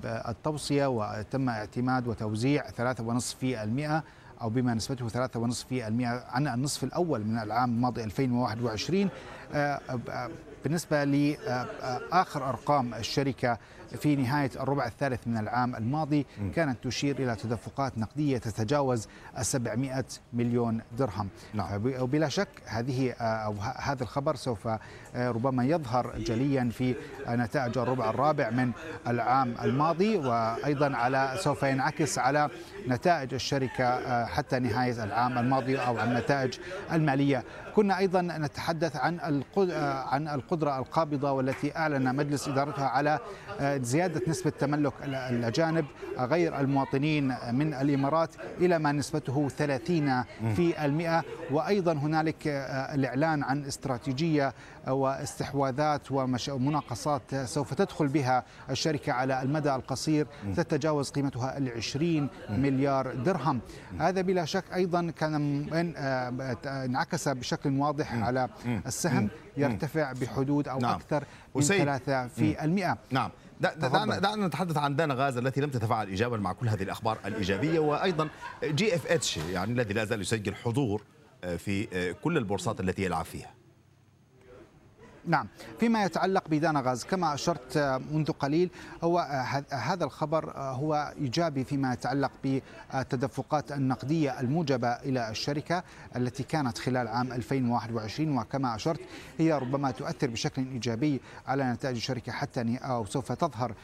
التوصية 0.04 0.86
وتم 0.86 1.48
اعتماد 1.48 2.06
وتوزيع 2.06 2.64
3.5% 2.70 4.02
أو 4.42 4.48
بما 4.48 4.74
نسبته 4.74 5.08
3.5% 5.08 5.72
عن 6.04 6.48
النصف 6.48 6.84
الأول 6.84 7.24
من 7.24 7.38
العام 7.38 7.70
الماضي 7.70 8.04
2021 8.04 9.08
بالنسبة 10.64 11.04
لآخر 11.04 12.48
أرقام 12.48 12.94
الشركة 12.94 13.58
في 13.86 14.16
نهاية 14.16 14.50
الربع 14.60 14.86
الثالث 14.86 15.26
من 15.26 15.38
العام 15.38 15.76
الماضي 15.76 16.26
كانت 16.54 16.84
تشير 16.84 17.18
إلى 17.18 17.36
تدفقات 17.36 17.98
نقدية 17.98 18.38
تتجاوز 18.38 19.08
700 19.40 20.04
مليون 20.32 20.80
درهم. 20.98 21.28
نعم. 21.54 21.92
وبلا 22.00 22.28
شك 22.28 22.48
هذه 22.66 23.12
أو 23.20 23.54
هذا 23.76 24.02
الخبر 24.02 24.36
سوف 24.36 24.68
ربما 25.16 25.64
يظهر 25.64 26.18
جليا 26.18 26.70
في 26.72 26.94
نتائج 27.28 27.78
الربع 27.78 28.10
الرابع 28.10 28.50
من 28.50 28.72
العام 29.06 29.54
الماضي 29.62 30.16
وأيضا 30.16 30.96
على 30.96 31.34
سوف 31.40 31.62
ينعكس 31.62 32.18
على 32.18 32.50
نتائج 32.88 33.34
الشركة 33.34 34.26
حتى 34.26 34.58
نهاية 34.58 35.04
العام 35.04 35.38
الماضي 35.38 35.78
أو 35.78 35.98
عن 35.98 36.08
النتائج 36.08 36.58
المالية. 36.92 37.44
كنا 37.74 37.98
أيضا 37.98 38.22
نتحدث 38.22 38.96
عن 38.96 39.42
عن 40.06 40.28
القدرة 40.28 40.78
القابضة 40.78 41.32
والتي 41.32 41.76
أعلن 41.76 42.16
مجلس 42.16 42.48
إدارتها 42.48 42.88
على 42.88 43.18
زيادة 43.82 44.22
نسبة 44.28 44.50
تملك 44.50 44.92
الأجانب 45.04 45.84
غير 46.18 46.60
المواطنين 46.60 47.34
من 47.52 47.74
الإمارات 47.74 48.30
إلى 48.60 48.78
ما 48.78 48.92
نسبته 48.92 49.48
30 49.48 50.24
في 50.54 50.84
المئة. 50.84 51.24
وأيضا 51.50 51.92
هنالك 51.92 52.46
الإعلان 52.94 53.42
عن 53.42 53.64
استراتيجية 53.64 54.54
واستحواذات 54.86 56.12
ومناقصات 56.12 57.34
سوف 57.34 57.74
تدخل 57.74 58.08
بها 58.08 58.44
الشركة 58.70 59.12
على 59.12 59.42
المدى 59.42 59.74
القصير. 59.74 60.26
تتجاوز 60.56 61.10
قيمتها 61.10 61.58
العشرين 61.58 62.28
مليار 62.50 63.14
درهم. 63.14 63.60
هذا 63.98 64.20
بلا 64.20 64.44
شك 64.44 64.64
أيضا 64.74 65.10
كان 65.10 65.66
انعكس 66.66 67.28
بشكل 67.28 67.78
واضح 67.80 68.14
على 68.14 68.48
السهم 68.86 69.28
يرتفع 69.56 70.12
بحدود 70.12 70.68
أو 70.68 70.78
نعم. 70.78 70.94
أكثر 70.94 71.24
من 71.54 71.62
ثلاثة 71.62 72.26
في 72.26 72.64
المئة. 72.64 72.98
نعم. 73.10 73.30
دعنا 73.60 74.18
دعنا 74.18 74.46
نتحدث 74.46 74.76
عن 74.76 74.96
دانة 74.96 75.14
غاز 75.14 75.36
التي 75.36 75.60
لم 75.60 75.70
تتفاعل 75.70 76.08
ايجابا 76.08 76.36
مع 76.36 76.52
كل 76.52 76.68
هذه 76.68 76.82
الأخبار 76.82 77.18
الإيجابية 77.26 77.78
وأيضا 77.78 78.28
GFH 78.64 79.36
يعني 79.36 79.72
الذي 79.72 79.94
لا 79.94 80.04
زال 80.04 80.20
يسجل 80.20 80.54
حضور 80.54 81.02
آه، 81.44 81.56
في 81.56 81.88
آه، 81.92 82.12
كل 82.12 82.38
البورصات 82.38 82.80
التي 82.80 83.04
يلعب 83.04 83.24
فيها. 83.24 83.55
نعم. 85.26 85.48
فيما 85.80 86.04
يتعلق 86.04 86.48
بدانة 86.48 86.80
غاز 86.80 87.04
كما 87.04 87.34
أشرت 87.34 87.78
منذ 88.12 88.30
قليل 88.30 88.70
هو 89.04 89.18
هذا 89.70 90.04
الخبر 90.04 90.52
هو 90.56 91.14
إيجابي 91.20 91.64
فيما 91.64 91.92
يتعلق 91.92 92.30
بالتدفقات 92.44 93.72
النقدية 93.72 94.40
الموجبة 94.40 94.88
إلى 94.88 95.30
الشركة 95.30 95.82
التي 96.16 96.42
كانت 96.42 96.78
خلال 96.78 97.08
عام 97.08 97.32
2021 97.32 98.38
وكما 98.38 98.74
أشرت 98.74 99.00
هي 99.38 99.52
ربما 99.52 99.90
تؤثر 99.90 100.30
بشكل 100.30 100.62
إيجابي 100.72 101.20
على 101.46 101.72
نتائج 101.72 101.96
الشركة 101.96 102.32
حتى 102.32 102.78
أو 102.82 103.04
سوف 103.04 103.32
تظهر 103.32 103.74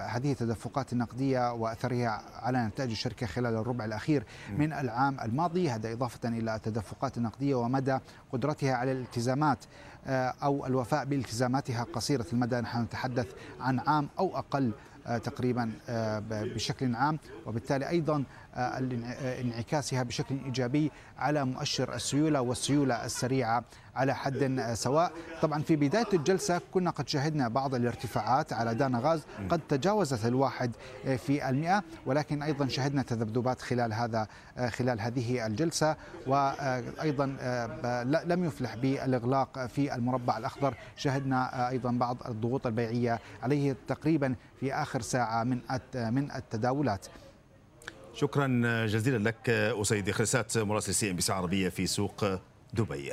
هذه 0.00 0.32
التدفقات 0.32 0.92
النقدية 0.92 1.52
وأثرها 1.52 2.22
على 2.42 2.66
نتائج 2.66 2.90
الشركة 2.90 3.26
خلال 3.26 3.54
الربع 3.54 3.84
الأخير 3.84 4.24
من 4.58 4.72
العام 4.72 5.20
الماضي. 5.20 5.70
هذا 5.70 5.92
إضافة 5.92 6.28
إلى 6.28 6.54
التدفقات 6.54 7.16
النقدية 7.16 7.54
ومدى 7.54 7.98
قدرتها 8.32 8.74
على 8.74 8.92
الالتزامات 8.92 9.58
آه، 10.06 10.34
أو 10.42 10.66
الوفاء 10.66 11.04
بالتزاماتها 11.04 11.84
قصيرة 11.84 12.26
المدى. 12.32 12.60
نحن 12.60 12.82
نتحدث 12.82 13.26
عن 13.60 13.78
عام 13.78 14.08
أو 14.18 14.38
أقل 14.38 14.72
آه، 15.06 15.18
تقريبا 15.18 15.72
آه، 15.88 16.22
بشكل 16.30 16.94
عام. 16.94 17.18
وبالتالي 17.46 17.88
أيضا 17.88 18.24
انعكاسها 18.56 20.02
بشكل 20.02 20.38
إيجابي 20.44 20.90
على 21.18 21.44
مؤشر 21.44 21.94
السيولة 21.94 22.40
والسيولة 22.40 23.04
السريعة 23.04 23.64
على 23.94 24.14
حد 24.14 24.70
سواء. 24.74 25.12
طبعا 25.42 25.62
في 25.62 25.76
بداية 25.76 26.06
الجلسة 26.14 26.60
كنا 26.74 26.90
قد 26.90 27.08
شهدنا 27.08 27.48
بعض 27.48 27.74
الارتفاعات 27.74 28.52
على 28.52 28.74
دانا 28.74 28.98
غاز 28.98 29.22
قد 29.48 29.60
تجاوزت 29.68 30.26
الواحد 30.26 30.72
في 31.18 31.48
المئة 31.48 31.82
ولكن 32.06 32.42
أيضا 32.42 32.68
شهدنا 32.68 33.02
تذبذبات 33.02 33.60
خلال 33.60 33.92
هذا 33.92 34.26
خلال 34.68 35.00
هذه 35.00 35.46
الجلسة 35.46 35.96
وأيضا 36.26 37.26
لم 38.24 38.44
يفلح 38.44 38.74
بالإغلاق 38.74 39.66
في 39.66 39.94
المربع 39.94 40.38
الأخضر. 40.38 40.74
شهدنا 40.96 41.68
أيضا 41.68 41.90
بعض 41.90 42.16
الضغوط 42.28 42.66
البيعية 42.66 43.20
عليه 43.42 43.76
تقريبا 43.88 44.34
في 44.60 44.74
آخر 44.74 45.00
ساعة 45.00 45.44
من 45.44 45.60
من 45.94 46.30
التداولات. 46.30 47.06
شكرا 48.14 48.86
جزيلا 48.86 49.28
لك 49.28 49.50
أسيد 49.50 50.10
خريسات 50.10 50.58
مراسل 50.58 50.94
CNBC 50.94 51.32
عربية 51.32 51.68
في 51.68 51.86
سوق 51.86 52.24
دبي. 52.74 53.12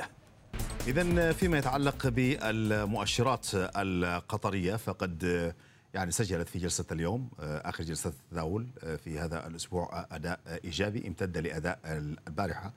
إذا 0.86 1.32
فيما 1.32 1.58
يتعلق 1.58 2.08
بالمؤشرات 2.08 3.46
القطرية 3.54 4.76
فقد 4.76 5.52
يعني 5.94 6.10
سجلت 6.10 6.48
في 6.48 6.58
جلسة 6.58 6.84
اليوم 6.92 7.30
آخر 7.40 7.84
جلسة 7.84 8.10
التداول 8.10 8.66
في 9.04 9.18
هذا 9.18 9.46
الأسبوع 9.46 10.06
أداء 10.10 10.40
إيجابي 10.64 11.08
امتد 11.08 11.38
لأداء 11.38 11.78
البارحة 11.84 12.72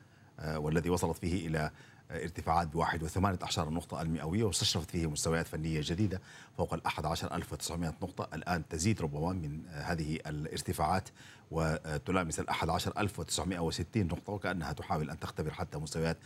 والذي 0.56 0.90
وصلت 0.90 1.18
فيه 1.18 1.48
إلى 1.48 1.72
ارتفاعات 2.14 2.68
بواحد 2.68 3.04
وثمانية 3.04 3.40
أعشار 3.42 3.70
النقطة 3.70 4.02
المئوية 4.02 4.44
واستشرفت 4.44 4.92
فيه 4.92 5.08
مستويات 5.08 5.48
فنية 5.48 5.82
جديدة 5.84 6.22
فوق 6.58 6.74
ألف 7.36 7.54
وتسعمائة 7.54 7.94
نقطة. 8.02 8.28
الآن 8.36 8.68
تزيد 8.68 9.02
ربما 9.02 9.34
من 9.34 9.62
هذه 9.68 10.20
الارتفاعات 10.28 11.10
وتلامس 11.52 12.40
وتسعمائة 13.20 13.60
وستين 13.60 14.08
نقطة 14.08 14.34
وكأنها 14.34 14.74
تحاول 14.74 15.10
أن 15.10 15.20
تختبر 15.20 15.52
حتى 15.52 15.78
مستويات 15.78 16.18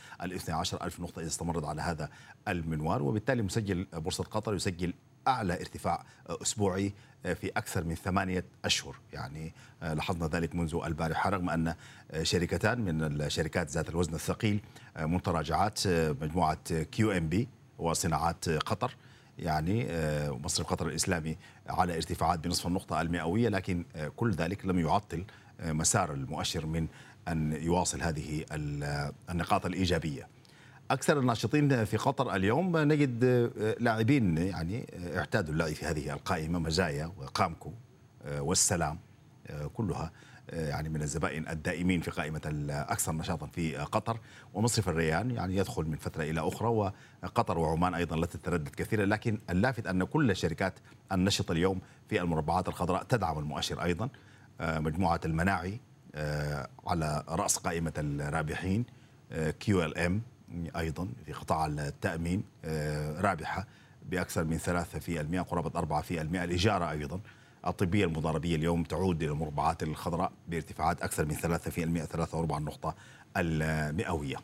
عشر 0.53 0.83
ألف 0.83 0.99
نقطة 0.99 1.19
إذا 1.19 1.27
استمرت 1.27 1.63
على 1.63 1.81
هذا 1.81 2.09
المنوال 2.47 3.01
وبالتالي 3.01 3.41
مسجل 3.41 3.87
بورصة 3.93 4.23
قطر 4.23 4.55
يسجل 4.55 4.93
أعلى 5.27 5.53
ارتفاع 5.53 6.05
أسبوعي 6.27 6.93
في 7.23 7.51
أكثر 7.57 7.83
من 7.83 7.95
ثمانية 7.95 8.45
أشهر. 8.65 8.95
يعني 9.13 9.53
لاحظنا 9.81 10.27
ذلك 10.27 10.55
منذ 10.55 10.79
البارحة 10.85 11.29
رغم 11.29 11.49
أن 11.49 11.75
شركتان 12.21 12.81
من 12.81 13.21
الشركات 13.21 13.71
ذات 13.71 13.89
الوزن 13.89 14.13
الثقيل 14.13 14.59
متراجعات 14.99 15.87
مجموعة 16.21 16.83
QNB 16.83 17.47
وصناعات 17.77 18.49
قطر. 18.49 18.95
يعني 19.39 19.87
مصرف 20.31 20.67
قطر 20.67 20.87
الإسلامي 20.87 21.37
على 21.69 21.95
ارتفاعات 21.95 22.39
بنصف 22.39 22.67
النقطة 22.67 23.01
المئوية 23.01 23.49
لكن 23.49 23.85
كل 24.15 24.31
ذلك 24.31 24.65
لم 24.65 24.79
يعطل 24.79 25.25
مسار 25.63 26.13
المؤشر 26.13 26.65
من 26.65 26.87
أن 27.27 27.53
يواصل 27.53 28.01
هذه 28.01 28.45
النقاط 29.29 29.65
الإيجابية. 29.65 30.27
أكثر 30.91 31.19
الناشطين 31.19 31.85
في 31.85 31.97
قطر 31.97 32.35
اليوم 32.35 32.77
نجد 32.77 33.23
لاعبين 33.79 34.37
يعني 34.37 34.87
اعتادوا 35.15 35.53
اللعب 35.53 35.73
في 35.73 35.85
هذه 35.85 36.13
القائمة 36.13 36.59
مزايا 36.59 37.11
وقامكو 37.17 37.71
والسلام 38.39 38.99
كلها 39.73 40.11
يعني 40.53 40.89
من 40.89 41.01
الزبائن 41.01 41.47
الدائمين 41.47 42.01
في 42.01 42.11
قائمة 42.11 42.41
الأكثر 42.45 43.11
نشاطا 43.11 43.47
في 43.47 43.77
قطر. 43.77 44.19
ومصرف 44.53 44.89
الريان 44.89 45.31
يعني 45.31 45.57
يدخل 45.57 45.83
من 45.85 45.97
فترة 45.97 46.23
إلى 46.23 46.47
أخرى 46.47 46.67
وقطر 47.23 47.57
وعمان 47.57 47.93
أيضا 47.93 48.15
لا 48.15 48.25
تتردد 48.25 48.69
كثيرا. 48.69 49.05
لكن 49.05 49.39
اللافت 49.49 49.87
أن 49.87 50.03
كل 50.03 50.31
الشركات 50.31 50.73
النشطة 51.11 51.51
اليوم 51.51 51.81
في 52.09 52.21
المربعات 52.21 52.67
الخضراء 52.67 53.03
تدعم 53.03 53.39
المؤشر 53.39 53.83
أيضا 53.83 54.09
مجموعة 54.61 55.19
المناعي 55.25 55.79
على 56.87 57.23
رأس 57.29 57.57
قائمة 57.57 57.93
الرابحين 57.97 58.85
كيو 59.59 59.85
إل 59.85 59.97
إم 59.97 60.21
أيضا 60.77 61.07
في 61.25 61.33
قطاع 61.33 61.65
التأمين 61.65 62.43
آه، 62.65 63.21
رابحة 63.21 63.67
بأكثر 64.09 64.43
من 64.43 64.57
3% 64.57 65.41
قرابة 65.41 65.79
4% 65.79 66.11
الإجارة 66.43 66.91
أيضا 66.91 67.19
الطبية 67.67 68.05
المضاربية 68.05 68.55
اليوم 68.55 68.83
تعود 68.83 69.23
إلى 69.23 69.31
المربعات 69.31 69.83
الخضراء 69.83 70.31
بارتفاعات 70.47 71.01
أكثر 71.01 71.25
من 71.25 71.35
3% 71.35 72.05
3.4 72.05 72.57
النقطة 72.57 72.95
المئوية. 73.37 74.35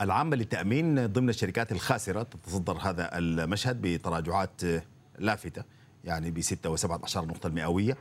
العامة 0.00 0.36
للتأمين 0.36 1.06
ضمن 1.06 1.28
الشركات 1.28 1.72
الخاسرة 1.72 2.22
تتصدر 2.22 2.78
هذا 2.78 3.18
المشهد 3.18 3.82
بتراجعات 3.82 4.62
لافتة 5.18 5.62
يعني 6.04 6.30
ب 6.30 6.40
6 6.40 6.76
و17 6.76 7.16
نقطة 7.16 7.46
المئوية. 7.46 7.96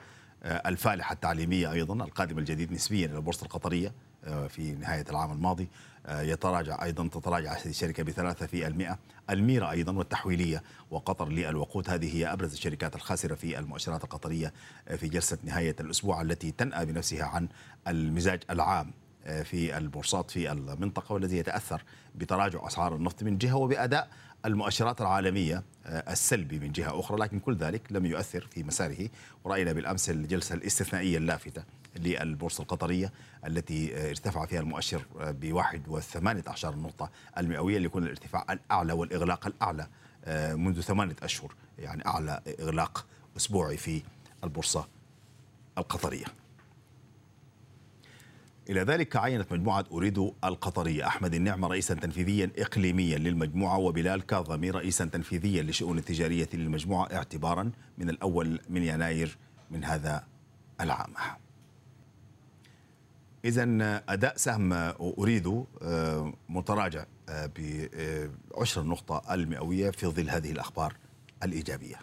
الفالحة 0.46 1.14
التعليمية 1.14 1.72
أيضا 1.72 2.06
القادم 2.06 2.40
الجديد 2.40 2.72
نسبيا 2.72 3.06
إلى 3.06 3.16
البورصة 3.16 3.44
القطرية. 3.44 3.94
في 4.50 4.76
نهاية 4.76 5.06
العام 5.10 5.32
الماضي. 5.32 5.68
يتراجع 6.10 6.84
أيضا 6.84 7.08
تتراجع 7.08 7.54
هذه 7.54 7.66
الشركة 7.66 8.04
بثلاثة 8.04 8.46
في 8.46 8.68
المئة. 8.68 9.00
الميرا 9.30 9.72
أيضا 9.72 9.94
والتحويلية 9.94 10.64
وقطر 10.92 11.30
للوقود. 11.30 11.90
هذه 11.90 12.16
هي 12.16 12.34
أبرز 12.34 12.54
الشركات 12.54 12.96
الخاسرة 12.96 13.36
في 13.36 13.60
المؤشرات 13.60 14.04
القطرية 14.04 14.54
في 14.98 15.08
جلسة 15.08 15.38
نهاية 15.44 15.76
الأسبوع 15.80 16.22
التي 16.22 16.52
تنأى 16.52 16.86
بنفسها 16.86 17.24
عن 17.24 17.48
المزاج 17.88 18.44
العام 18.50 18.92
في 19.44 19.78
البورصات 19.78 20.32
في 20.32 20.52
المنطقة 20.52 21.14
والذي 21.14 21.38
يتأثر 21.38 21.84
بتراجع 22.16 22.68
أسعار 22.68 22.96
النفط 22.96 23.24
من 23.24 23.38
جهة 23.38 23.56
وبأداء 23.56 24.10
المؤشرات 24.46 25.02
العالمية 25.02 25.64
السلبي 25.86 26.60
من 26.60 26.72
جهة 26.72 27.00
أخرى. 27.00 27.18
لكن 27.18 27.40
كل 27.40 27.56
ذلك 27.56 27.82
لم 27.92 28.06
يؤثر 28.06 28.48
في 28.52 28.64
مساره. 28.64 29.10
ورأينا 29.44 29.74
بالأمس 29.74 30.10
الجلسة 30.10 30.56
الاستثنائية 30.56 31.18
اللافتة. 31.18 31.64
للبورصة 31.96 32.62
القطرية 32.62 33.12
التي 33.48 34.10
ارتفع 34.10 34.46
فيها 34.46 34.60
المؤشر 34.60 35.06
بواحد 35.16 35.88
وثمانية 35.88 36.44
عشر 36.48 36.76
نقطة 36.76 37.10
المئوية 37.38 37.78
ليكون 37.78 38.04
الارتفاع 38.04 38.46
الأعلى 38.50 38.94
والإغلاق 38.94 39.48
الأعلى 39.48 39.88
منذ 40.58 40.82
ثمانية 40.82 41.16
أشهر 41.24 41.54
يعني 41.80 42.08
أعلى 42.08 42.42
إغلاق 42.60 43.06
أسبوعي 43.38 43.78
في 43.78 44.02
البورصة 44.44 44.88
القطرية. 45.78 46.26
إلى 48.70 48.82
ذلك 48.82 49.16
عينت 49.16 49.52
مجموعة 49.52 49.86
أريد 49.92 50.18
القطرية. 50.44 51.08
أحمد 51.08 51.34
النعمة 51.34 51.68
رئيسا 51.68 51.94
تنفيذيا 51.94 52.52
إقليميا 52.58 53.18
للمجموعة 53.18 53.78
وبلال 53.78 54.26
كاظمي 54.26 54.70
رئيسا 54.70 55.06
تنفيذيا 55.06 55.64
لشؤون 55.64 55.98
التجارية 55.98 56.50
للمجموعة 56.54 57.14
اعتبارا 57.14 57.72
من 57.98 58.10
الأول 58.10 58.60
من 58.70 58.84
يناير 58.84 59.38
من 59.72 59.84
هذا 59.84 60.24
العام. 60.82 61.14
إذا 63.46 63.64
أداء 64.10 64.38
سهم 64.38 64.74
أريد 65.20 65.64
متراجع 66.50 67.06
بعشر 67.28 68.84
نقطة 68.84 69.34
المئوية 69.34 69.92
في 69.92 70.08
ظل 70.08 70.30
هذه 70.30 70.52
الأخبار 70.52 70.96
الإيجابية. 71.44 71.96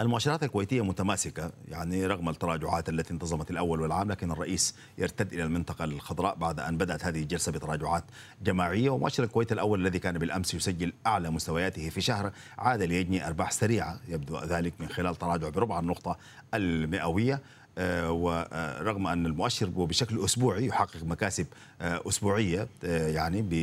المؤشرات 0.00 0.42
الكويتية 0.42 0.84
متماسكة 0.84 1.52
يعني 1.68 2.06
رغم 2.06 2.28
التراجعات 2.28 2.88
التي 2.88 3.12
انتظمت 3.12 3.50
الأول 3.50 3.80
والعام 3.80 4.10
لكن 4.10 4.30
الرئيس 4.30 4.74
يرتد 4.98 5.32
إلى 5.32 5.42
المنطقة 5.42 5.84
الخضراء 5.84 6.34
بعد 6.34 6.60
أن 6.60 6.76
بدأت 6.76 7.04
هذه 7.04 7.22
الجلسة 7.22 7.52
بتراجعات 7.52 8.04
جماعية. 8.42 8.90
ومؤشر 8.90 9.24
الكويت 9.24 9.52
الأول 9.52 9.80
الذي 9.80 9.98
كان 9.98 10.18
بالأمس 10.18 10.54
يسجل 10.54 10.92
أعلى 11.06 11.30
مستوياته 11.30 11.88
في 11.90 12.00
شهر 12.00 12.32
عاد 12.58 12.82
ليجني 12.82 13.26
أرباح 13.26 13.52
سريعة 13.52 14.00
يبدو 14.08 14.38
ذلك 14.38 14.72
من 14.80 14.88
خلال 14.88 15.16
تراجع 15.16 15.48
بربع 15.48 15.78
النقطة 15.78 16.18
المئوية. 16.54 17.42
ورغم 17.78 19.06
أن 19.06 19.26
المؤشر 19.26 19.66
بشكل 19.66 20.24
أسبوعي 20.24 20.66
يحقق 20.66 21.04
مكاسب 21.04 21.46
أسبوعية 21.80 22.68
يعني 22.82 23.42
ب 23.42 23.54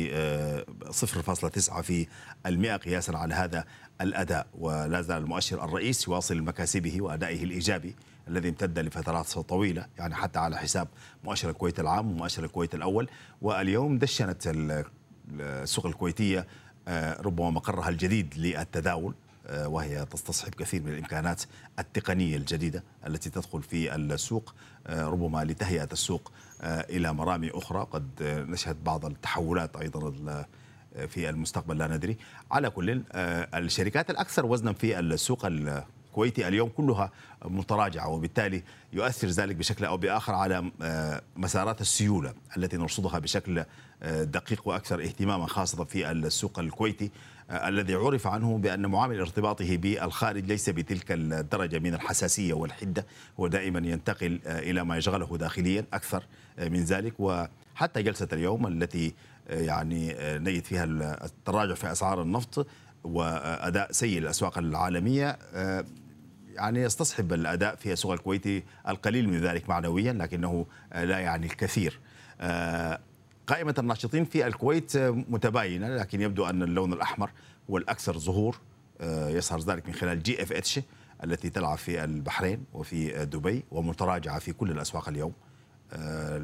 0.9 0.90 1.80
في 1.80 2.06
المئة 2.46 2.76
قياسا 2.76 3.12
على 3.12 3.34
هذا 3.34 3.64
الأداء. 4.00 4.46
ولا 4.58 5.02
زال 5.02 5.22
المؤشر 5.22 5.64
الرئيس 5.64 6.08
يواصل 6.08 6.42
مكاسبه 6.42 7.02
وأدائه 7.02 7.44
الإيجابي 7.44 7.96
الذي 8.28 8.48
امتد 8.48 8.78
لفترات 8.78 9.26
طويلة 9.30 9.86
يعني 9.98 10.14
حتى 10.14 10.38
على 10.38 10.58
حساب 10.58 10.88
مؤشر 11.24 11.50
الكويت 11.50 11.80
العام 11.80 12.10
ومؤشر 12.10 12.44
الكويت 12.44 12.74
الأول. 12.74 13.08
واليوم 13.42 13.98
دشنت 13.98 14.42
السوق 15.40 15.86
الكويتية 15.86 16.46
ربما 17.20 17.50
مقرها 17.50 17.88
الجديد 17.88 18.34
للتداول. 18.36 19.14
وهي 19.50 20.04
تستصحب 20.04 20.54
كثير 20.54 20.82
من 20.82 20.92
الإمكانات 20.92 21.42
التقنية 21.78 22.36
الجديدة 22.36 22.84
التي 23.06 23.30
تدخل 23.30 23.62
في 23.62 23.94
السوق 23.94 24.54
ربما 24.88 25.44
لتهيئة 25.44 25.88
السوق 25.92 26.32
إلى 26.62 27.12
مرامي 27.12 27.50
أخرى. 27.50 27.86
قد 27.90 28.08
نشهد 28.22 28.84
بعض 28.84 29.04
التحولات 29.04 29.76
أيضا 29.76 30.12
في 31.08 31.30
المستقبل 31.30 31.78
لا 31.78 31.86
ندري. 31.86 32.16
على 32.50 32.70
كل 32.70 33.02
الشركات 33.14 34.10
الأكثر 34.10 34.46
وزنا 34.46 34.72
في 34.72 34.98
السوق 34.98 35.46
الكويتي 35.46 36.48
اليوم 36.48 36.68
كلها 36.68 37.10
متراجعة 37.44 38.08
وبالتالي 38.08 38.62
يؤثر 38.92 39.28
ذلك 39.28 39.56
بشكل 39.56 39.84
أو 39.84 39.96
بآخر 39.96 40.34
على 40.34 40.70
مسارات 41.36 41.80
السيولة 41.80 42.34
التي 42.56 42.76
نرصدها 42.76 43.18
بشكل 43.18 43.64
دقيق 44.06 44.68
وأكثر 44.68 45.02
اهتماما 45.02 45.46
خاصة 45.46 45.84
في 45.84 46.10
السوق 46.10 46.58
الكويتي. 46.58 47.10
الذي 47.50 47.94
عرف 47.94 48.26
عنه 48.26 48.58
بأن 48.58 48.86
معامل 48.86 49.20
ارتباطه 49.20 49.76
بالخارج 49.76 50.44
ليس 50.44 50.70
بتلك 50.70 51.12
الدرجة 51.12 51.78
من 51.78 51.94
الحساسية 51.94 52.54
والحدة 52.54 53.06
هو 53.40 53.46
دائما 53.46 53.78
ينتقل 53.78 54.40
إلى 54.46 54.84
ما 54.84 54.96
يشغله 54.96 55.36
داخليا 55.36 55.84
أكثر 55.92 56.22
من 56.58 56.84
ذلك. 56.84 57.14
وحتى 57.18 58.02
جلسة 58.02 58.28
اليوم 58.32 58.66
التي 58.66 59.14
يعني 59.48 60.16
نجد 60.20 60.64
فيها 60.64 60.84
التراجع 61.24 61.74
في 61.74 61.92
أسعار 61.92 62.22
النفط 62.22 62.66
وأداء 63.04 63.92
سيء 63.92 64.20
للاسواق 64.20 64.58
العالمية 64.58 65.38
يعني 66.54 66.82
يستصحب 66.82 67.32
الأداء 67.32 67.76
في 67.76 67.92
السوق 67.92 68.12
الكويتي 68.12 68.62
القليل 68.88 69.28
من 69.28 69.40
ذلك 69.40 69.68
معنويا 69.68 70.12
لكنه 70.12 70.66
لا 70.94 71.18
يعني 71.18 71.46
الكثير. 71.46 72.00
قائمة 73.48 73.74
الناشطين 73.78 74.24
في 74.24 74.46
الكويت 74.46 74.96
متباينة 74.96 75.88
لكن 75.88 76.20
يبدو 76.20 76.46
أن 76.46 76.62
اللون 76.62 76.92
الأحمر 76.92 77.30
هو 77.70 77.76
الأكثر 77.76 78.18
ظهور 78.18 78.58
يظهر 79.02 79.60
ذلك 79.60 79.86
من 79.86 79.94
خلال 79.94 80.22
GFH 80.22 80.80
التي 81.24 81.50
تلعب 81.50 81.78
في 81.78 82.04
البحرين 82.04 82.64
وفي 82.72 83.24
دبي 83.24 83.64
ومتراجعة 83.70 84.38
في 84.38 84.52
كل 84.52 84.70
الأسواق 84.70 85.08
اليوم 85.08 85.32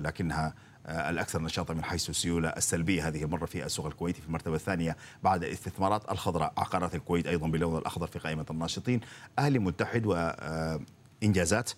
لكنها 0.02 0.54
الأكثر 0.88 1.42
نشاطا 1.42 1.74
من 1.74 1.84
حيث 1.84 2.10
السيولة 2.10 2.48
السلبية 2.48 3.08
هذه 3.08 3.24
المرة 3.24 3.46
في 3.46 3.64
السوق 3.64 3.86
الكويتي 3.86 4.20
في 4.20 4.26
المرتبة 4.26 4.54
الثانية 4.54 4.96
بعد 5.22 5.44
الاستثمارات 5.44 6.12
الخضراء. 6.12 6.52
عقارات 6.58 6.94
الكويت 6.94 7.26
أيضا 7.26 7.48
باللون 7.48 7.78
الأخضر 7.78 8.06
في 8.06 8.18
قائمة 8.18 8.46
الناشطين. 8.50 9.00
أهلي 9.38 9.58
متحد 9.58 10.06
وإنجازات 10.06 11.70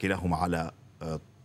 كلاهما 0.00 0.36
على 0.36 0.70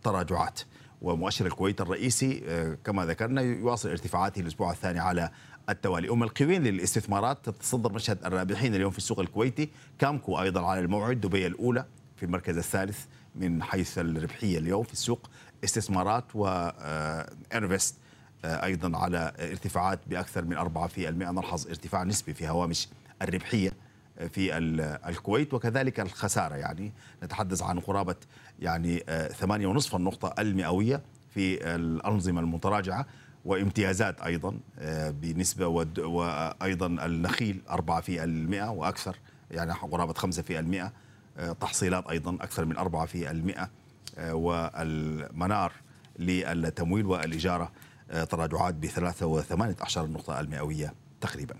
تراجعات. 0.02 0.60
ومؤشر 1.04 1.46
الكويت 1.46 1.80
الرئيسي 1.80 2.42
كما 2.84 3.06
ذكرنا 3.06 3.42
يواصل 3.42 3.90
ارتفاعاته 3.90 4.40
الأسبوع 4.40 4.70
الثاني 4.72 4.98
على 4.98 5.30
التوالي. 5.68 6.10
أم 6.10 6.22
القوين 6.22 6.62
للاستثمارات 6.62 7.44
تتصدر 7.44 7.92
مشهد 7.92 8.24
الرابحين 8.24 8.74
اليوم 8.74 8.90
في 8.90 8.98
السوق 8.98 9.20
الكويتي. 9.20 9.70
كامكو 9.98 10.40
أيضا 10.40 10.66
على 10.66 10.80
الموعد 10.80 11.20
دبي 11.20 11.46
الأولى 11.46 11.84
في 12.16 12.26
المركز 12.26 12.58
الثالث 12.58 13.04
من 13.34 13.62
حيث 13.62 13.98
الربحية 13.98 14.58
اليوم 14.58 14.82
في 14.82 14.92
السوق. 14.92 15.30
استثمارات 15.64 16.24
وانفست 16.34 17.96
أيضا 18.44 18.98
على 18.98 19.32
ارتفاعات 19.38 20.00
بأكثر 20.06 20.44
من 20.44 20.56
4% 20.56 21.32
نلحظ 21.32 21.68
ارتفاع 21.68 22.04
نسبي 22.04 22.34
في 22.34 22.48
هوامش 22.48 22.88
الربحية. 23.22 23.72
في 24.32 24.58
الكويت 25.08 25.54
وكذلك 25.54 26.00
الخسارة. 26.00 26.54
يعني 26.54 26.92
نتحدث 27.22 27.62
عن 27.62 27.80
قرابة 27.80 28.16
يعني 28.58 28.98
ثمانية 29.38 29.66
ونصف 29.66 29.96
النقطة 29.96 30.34
المئوية 30.38 31.02
في 31.30 31.74
الأنظمة 31.74 32.40
المتراجعة 32.40 33.06
وامتيازات 33.44 34.20
أيضا 34.20 34.58
بنسبة 35.10 35.66
وأيضا 35.66 36.86
النخيل 36.86 37.60
أربعة 37.70 38.00
في 38.00 38.24
المئة 38.24 38.70
وأكثر 38.70 39.16
يعني 39.50 39.72
قرابة 39.72 40.12
خمسة 40.12 40.42
في 40.42 40.58
المئة 40.58 40.92
تحصيلات 41.60 42.06
أيضا 42.06 42.34
أكثر 42.34 42.64
من 42.64 42.76
أربعة 42.76 43.06
في 43.06 43.30
المئة 43.30 43.70
والمنار 44.18 45.72
للتمويل 46.18 47.06
والإجارة 47.06 47.72
تراجعات 48.30 48.74
بثلاثة 48.74 49.26
وثمانية 49.26 49.76
عشر 49.80 50.04
النقطة 50.04 50.40
المئوية 50.40 50.94
تقريباً. 51.20 51.54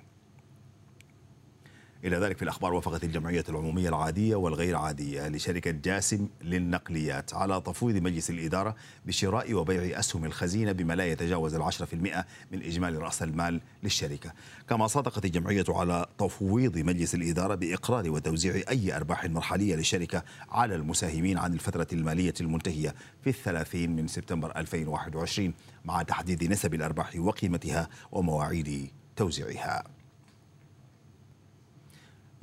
إلى 2.05 2.17
ذلك 2.17 2.37
في 2.37 2.43
الأخبار 2.43 2.75
وافقت 2.75 3.05
الجمعية 3.05 3.45
العمومية 3.49 3.89
العادية 3.89 4.37
والغير 4.37 4.77
عادية 4.77 5.29
لشركة 5.29 5.71
جاسم 5.71 6.29
للنقليات 6.43 7.35
على 7.35 7.61
تفويض 7.61 7.97
مجلس 7.97 8.31
الإدارة 8.31 8.75
بشراء 9.07 9.55
وبيع 9.55 9.99
أسهم 9.99 10.25
الخزينة 10.25 10.73
بما 10.73 10.93
لا 10.93 11.07
يتجاوز 11.07 11.55
العشرة 11.55 11.87
في 11.87 11.95
المئة 11.95 12.27
من 12.53 12.63
إجمالي 12.63 12.99
رأس 12.99 13.23
المال 13.23 13.61
للشركة. 13.83 14.33
كما 14.69 14.87
صادقت 14.87 15.25
الجمعية 15.25 15.65
على 15.69 16.07
تفويض 16.19 16.79
مجلس 16.79 17.15
الإدارة 17.15 17.55
بإقرار 17.55 18.11
وتوزيع 18.11 18.63
أي 18.69 18.97
أرباح 18.97 19.25
مرحلية 19.25 19.77
للشركة 19.77 20.23
على 20.51 20.75
المساهمين 20.75 21.39
عن 21.39 21.55
الفترة 21.55 21.87
المالية 21.93 22.35
المنتهية 22.41 22.95
في 23.23 23.31
الثلاثين 23.31 23.97
من 23.97 24.07
سبتمبر 24.07 24.57
2021 24.57 25.55
مع 25.85 26.03
تحديد 26.03 26.45
نسب 26.45 26.75
الأرباح 26.75 27.17
وقيمتها 27.17 27.89
ومواعيد 28.13 28.91
توزيعها. 29.17 29.94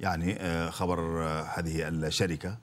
يعني 0.01 0.35
خبر 0.71 1.23
هذه 1.55 1.87
الشركة 1.87 2.57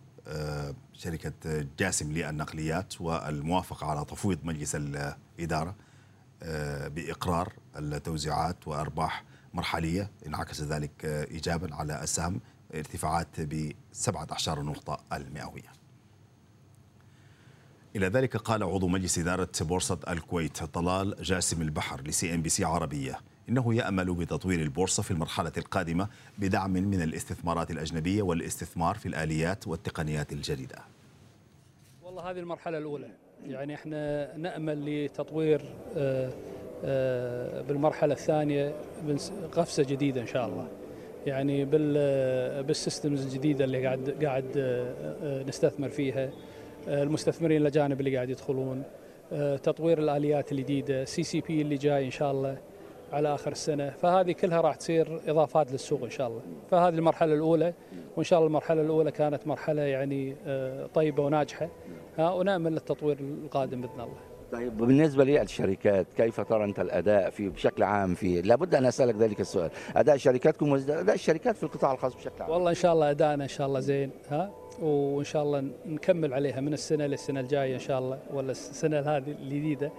شركة 0.92 1.66
جاسم 1.78 2.12
للنقليات 2.12 3.00
والموافقة 3.00 3.86
على 3.86 4.04
تفويض 4.04 4.38
مجلس 4.44 4.74
الإدارة 4.74 5.74
بإقرار 6.88 7.52
التوزيعات 7.76 8.68
وأرباح 8.68 9.24
مرحلية. 9.54 10.10
انعكس 10.26 10.62
ذلك 10.62 11.04
إيجابا 11.04 11.74
على 11.74 12.02
السهم 12.02 12.40
ارتفاعات 12.74 13.40
بسبعة 13.40 14.26
أعشار 14.30 14.62
النقطة 14.62 15.00
المئوية. 15.12 15.72
إلى 17.96 18.06
ذلك 18.06 18.36
قال 18.36 18.62
عضو 18.62 18.88
مجلس 18.88 19.18
إدارة 19.18 19.48
بورصة 19.60 19.98
الكويت 20.08 20.64
طلال 20.64 21.22
جاسم 21.22 21.62
البحر 21.62 22.02
ل 22.02 22.34
CNBC 22.34 22.64
عربية 22.64 23.20
إنه 23.48 23.74
يأمل 23.74 24.14
بتطوير 24.14 24.60
البورصة 24.60 25.02
في 25.02 25.10
المرحلة 25.10 25.52
القادمة 25.58 26.08
بدعم 26.38 26.72
من 26.72 27.02
الاستثمارات 27.02 27.70
الأجنبية 27.70 28.22
والاستثمار 28.22 28.94
في 28.94 29.06
الآليات 29.06 29.68
والتقنيات 29.68 30.32
الجديدة. 30.32 30.76
والله 32.02 32.30
هذه 32.30 32.38
المرحلة 32.38 32.78
الأولى. 32.78 33.08
يعني 33.46 33.74
إحنا 33.74 34.36
نأمل 34.36 35.04
لتطوير 35.04 35.62
آه، 35.96 36.30
آه، 36.84 37.62
بالمرحلة 37.62 38.14
الثانية 38.14 38.74
قفزة 39.52 39.82
جديدة 39.82 40.20
إن 40.20 40.26
شاء 40.26 40.46
الله. 40.46 40.68
يعني 41.26 41.64
بال 42.62 42.76
systems 42.76 43.24
الجديدة 43.24 43.64
اللي 43.64 43.86
قاعد 43.86 44.24
قاعد 44.24 44.52
آه، 44.56 45.42
نستثمر 45.42 45.88
فيها 45.88 46.30
المستثمرين 46.88 47.60
الأجانب 47.60 48.00
اللي 48.00 48.16
قاعد 48.16 48.30
يدخلون 48.30 48.82
تطوير 49.62 49.98
الآليات 49.98 50.52
الجديدة 50.52 51.04
CCP 51.04 51.62
اللي 51.62 51.76
جاي 51.76 52.06
إن 52.06 52.10
شاء 52.10 52.32
الله. 52.32 52.58
على 53.12 53.34
آخر 53.34 53.52
السنة. 53.52 53.90
فهذه 53.90 54.32
كلها 54.32 54.60
راح 54.60 54.74
تصير 54.74 55.20
إضافات 55.26 55.72
للسوق 55.72 56.02
إن 56.02 56.10
شاء 56.10 56.28
الله. 56.28 56.42
فهذه 56.70 56.94
المرحلة 56.94 57.34
الأولى 57.34 57.74
وإن 58.16 58.24
شاء 58.24 58.38
الله 58.38 58.48
المرحلة 58.48 58.82
الأولى 58.82 59.10
كانت 59.10 59.46
مرحلة 59.46 59.82
يعني 59.82 60.36
طيبة 60.94 61.22
وناجحة. 61.22 61.68
ونأمل 62.18 62.72
للتطوير 62.72 63.18
القادم 63.20 63.80
بإذن 63.80 64.00
الله. 64.00 64.16
طيب 64.52 64.76
بالنسبة 64.76 65.24
للشركات 65.24 66.06
كيف 66.16 66.40
ترى 66.40 66.64
أنت 66.64 66.80
الأداء 66.80 67.30
في 67.30 67.48
بشكل 67.48 67.82
عام 67.82 68.14
في 68.14 68.42
لابد 68.42 68.74
أن 68.74 68.84
أسألك 68.84 69.14
ذلك 69.14 69.40
السؤال. 69.40 69.70
أداء 69.96 70.16
شركاتكم 70.16 70.72
واداء 70.72 71.14
الشركات 71.14 71.56
في 71.56 71.62
القطاع 71.62 71.92
الخاص 71.92 72.14
بشكل 72.14 72.42
عام. 72.42 72.50
والله 72.50 72.70
إن 72.70 72.74
شاء 72.74 72.92
الله 72.92 73.10
ادائنا 73.10 73.44
إن 73.44 73.48
شاء 73.48 73.66
الله 73.66 73.80
زين 73.80 74.10
ها 74.28 74.50
وإن 74.82 75.24
شاء 75.24 75.42
الله 75.42 75.64
نكمل 75.86 76.34
عليها 76.34 76.60
من 76.60 76.72
السنة 76.72 77.06
للسنة 77.06 77.40
الجاية 77.40 77.74
إن 77.74 77.78
شاء 77.78 77.98
الله 77.98 78.18
ولا 78.32 78.50
السنة 78.50 79.00
هذه 79.00 79.30
الجديدة. 79.30 79.92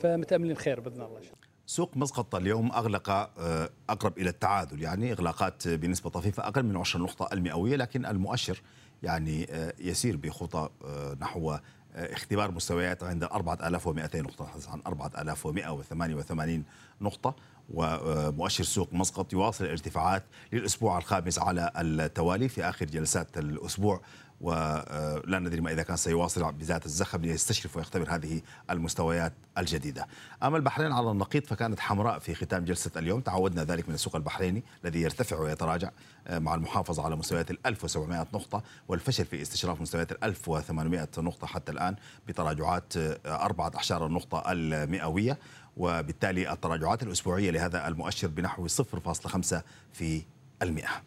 فمتأملين 0.00 0.56
خير 0.56 0.80
بإذن 0.80 1.02
الله. 1.02 1.20
سوق 1.66 1.96
مسقط 1.96 2.34
اليوم 2.34 2.72
أغلق 2.72 3.10
آه، 3.10 3.70
أقرب 3.88 4.18
إلى 4.18 4.30
التعادل 4.30 4.82
يعني 4.82 5.12
إغلاقات 5.12 5.68
بنسبة 5.68 6.10
طفيفة 6.10 6.48
أقل 6.48 6.62
من 6.62 6.76
10 6.76 7.00
نقطة 7.00 7.28
المئوية 7.32 7.76
لكن 7.76 8.06
المؤشر 8.06 8.62
يعني 9.02 9.46
آه، 9.50 9.74
يسير 9.78 10.16
بخطى 10.16 10.68
آه، 10.84 11.16
نحو 11.20 11.56
اختبار 11.94 12.50
مستويات 12.50 13.02
عند 13.02 13.24
4200 13.24 14.20
نقطة 14.20 14.48
عن 14.68 14.80
4188 14.86 16.64
نقطة. 17.00 17.34
ومؤشر 17.70 18.64
سوق 18.64 18.88
مسقط 18.92 19.32
يواصل 19.32 19.64
الارتفاعات 19.64 20.24
للأسبوع 20.52 20.98
الخامس 20.98 21.38
على 21.38 21.70
التوالي 21.76 22.48
في 22.48 22.64
آخر 22.64 22.86
جلسات 22.86 23.38
الأسبوع 23.38 24.00
ولا 24.40 25.38
ندري 25.38 25.60
ما 25.60 25.72
إذا 25.72 25.82
كان 25.82 25.96
سيواصل 25.96 26.52
بذات 26.52 26.86
الزخم 26.86 27.20
ليستشرف 27.20 27.76
ويختبر 27.76 28.14
هذه 28.14 28.40
المستويات 28.70 29.32
الجديدة. 29.58 30.06
أما 30.42 30.56
البحرين 30.56 30.92
على 30.92 31.10
النقيض 31.10 31.44
فكانت 31.44 31.80
حمراء 31.80 32.18
في 32.18 32.34
ختام 32.34 32.64
جلسة 32.64 32.90
اليوم 32.96 33.20
تعودنا 33.20 33.64
ذلك 33.64 33.88
من 33.88 33.94
السوق 33.94 34.16
البحريني 34.16 34.64
الذي 34.84 35.00
يرتفع 35.00 35.38
ويتراجع 35.38 35.90
مع 36.30 36.54
المحافظة 36.54 37.04
على 37.04 37.16
مستويات 37.16 37.50
ال 37.50 37.58
1700 37.66 38.26
نقطة 38.34 38.62
والفشل 38.88 39.24
في 39.24 39.42
استشراف 39.42 39.80
مستويات 39.80 40.12
ال 40.12 40.24
1800 40.24 41.08
نقطة 41.18 41.46
حتى 41.46 41.72
الآن 41.72 41.96
بتراجعات 42.28 42.92
أربعة 43.26 43.72
أعشار 43.76 44.06
النقطة 44.06 44.52
المئوية. 44.52 45.38
وبالتالي 45.76 46.52
التراجعات 46.52 47.02
الأسبوعية 47.02 47.50
لهذا 47.50 47.88
المؤشر 47.88 48.28
بنحو 48.28 48.68
0.5 48.68 49.62
في 49.92 50.22
المئة. 50.62 51.02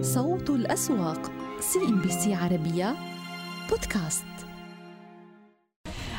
صوت 0.00 0.50
الأسواق 0.50 1.32
CNBC 1.60 2.34
عربية 2.34 2.96
بودكاست. 3.70 4.24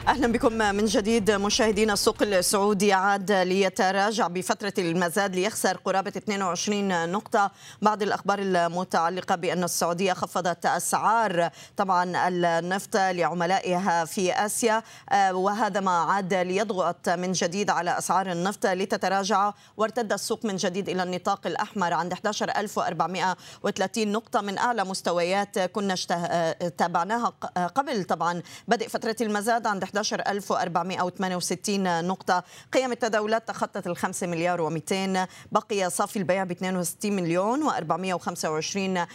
أهلا 0.08 0.28
بكم 0.32 0.54
من 0.54 0.86
جديد 0.86 1.32
مشاهدينا 1.32 1.94
السوق 1.94 2.22
السعودي. 2.22 2.94
عاد 2.94 3.32
ليتراجع 3.32 4.28
بفترة 4.28 4.74
المزاد 4.78 5.36
ليخسر 5.36 5.78
قرابة 5.78 6.14
22 6.18 7.12
نقطة. 7.12 7.52
بعد 7.82 8.02
الأخبار 8.02 8.40
المتعلقة 8.40 9.36
بأن 9.36 9.64
السعودية 9.64 10.14
خفضت 10.14 10.66
أسعار 10.66 11.50
طبعا 11.78 12.28
النفط 12.28 12.98
لعملائها 12.98 14.06
في 14.06 14.34
آسيا 14.34 14.84
وهذا 15.32 15.80
ما 15.80 15.92
عاد 15.92 16.34
ليضغط 16.34 17.10
من 17.10 17.32
جديد 17.32 17.70
على 17.70 17.98
أسعار 17.98 18.32
النفط 18.32 18.66
لتتراجع. 18.66 19.54
وارتد 19.78 20.14
السوق 20.14 20.46
من 20.46 20.56
جديد 20.56 20.90
إلى 20.90 21.04
النطاق 21.04 21.48
الأحمر 21.48 21.94
عند 21.94 22.14
11430 22.14 24.08
نقطة 24.12 24.42
من 24.42 24.58
أعلى 24.58 24.84
مستويات 24.84 25.60
كنا 25.60 25.96
تابعناها 26.78 27.28
قبل 27.76 28.04
طبعا 28.04 28.42
بدء 28.68 28.88
فترة 28.88 29.16
المزاد 29.22 29.68
عند 29.68 29.84
11468 29.96 32.08
نقطة. 32.08 32.44
قيم 32.74 32.92
التداولات 32.92 33.48
تخطت 33.48 33.88
ال 33.88 33.98
5 33.98 34.28
مليار 34.28 34.70
و200 34.70 35.20
بقي 35.52 35.90
صافي 35.90 36.20
البيع 36.20 36.44
ب 36.44 36.52
62 36.52 37.14
مليون 37.14 37.72
و425 37.72 39.08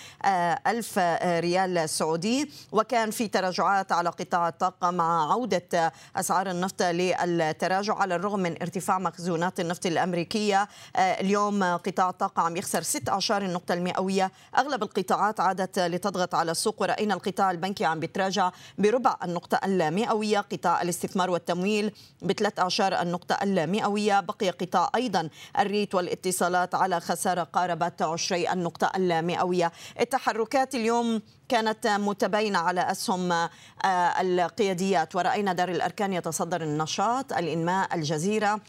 ألف 0.66 0.98
ريال 1.22 1.88
سعودي. 1.88 2.50
وكان 2.72 3.10
في 3.10 3.28
تراجعات 3.28 3.92
على 3.92 4.08
قطاع 4.08 4.48
الطاقة 4.48 4.90
مع 4.90 5.32
عودة 5.32 5.92
أسعار 6.16 6.50
النفط 6.50 6.82
للتراجع 6.82 7.94
على 7.94 8.14
الرغم 8.14 8.40
من 8.40 8.62
ارتفاع 8.62 8.98
مخزونات 8.98 9.60
النفط 9.60 9.86
الأمريكية. 9.86 10.68
اليوم 10.96 11.64
قطاع 11.64 12.10
الطاقة 12.10 12.42
عم 12.42 12.56
يخسر 12.56 12.82
16 12.82 13.42
النقطة 13.42 13.74
المئوية. 13.74 14.32
أغلب 14.58 14.82
القطاعات 14.82 15.40
عادت 15.40 15.78
لتضغط 15.78 16.34
على 16.34 16.50
السوق 16.50 16.82
ورأينا 16.82 17.14
القطاع 17.14 17.50
البنكي 17.50 17.84
عم 17.84 18.00
بيتراجع 18.00 18.50
بربع 18.78 19.16
النقطة 19.24 19.60
المئوية. 19.64 20.40
قطاع 20.40 20.67
قطاع 20.68 20.82
الاستثمار 20.82 21.30
والتمويل 21.30 21.92
بثلاث 22.22 22.58
أعشار 22.58 23.02
النقطة 23.02 23.38
المئوية. 23.42 24.20
بقي 24.20 24.50
قطاع 24.50 24.90
أيضا 24.94 25.28
الريت 25.58 25.94
والاتصالات 25.94 26.74
على 26.74 27.00
خسارة 27.00 27.42
قاربت 27.42 28.02
عشري 28.02 28.52
النقطة 28.52 28.90
المئوية. 28.96 29.72
التحركات 30.00 30.74
اليوم 30.74 31.22
كانت 31.48 31.86
متباينة 31.86 32.58
على 32.58 32.80
أسهم 32.80 33.32
آه، 33.32 33.48
القياديات. 34.20 35.16
ورأينا 35.16 35.52
دار 35.52 35.68
الأركان 35.68 36.12
يتصدر 36.12 36.62
النشاط 36.62 37.32
الإنماء 37.32 37.94
الجزيرة. 37.94 38.60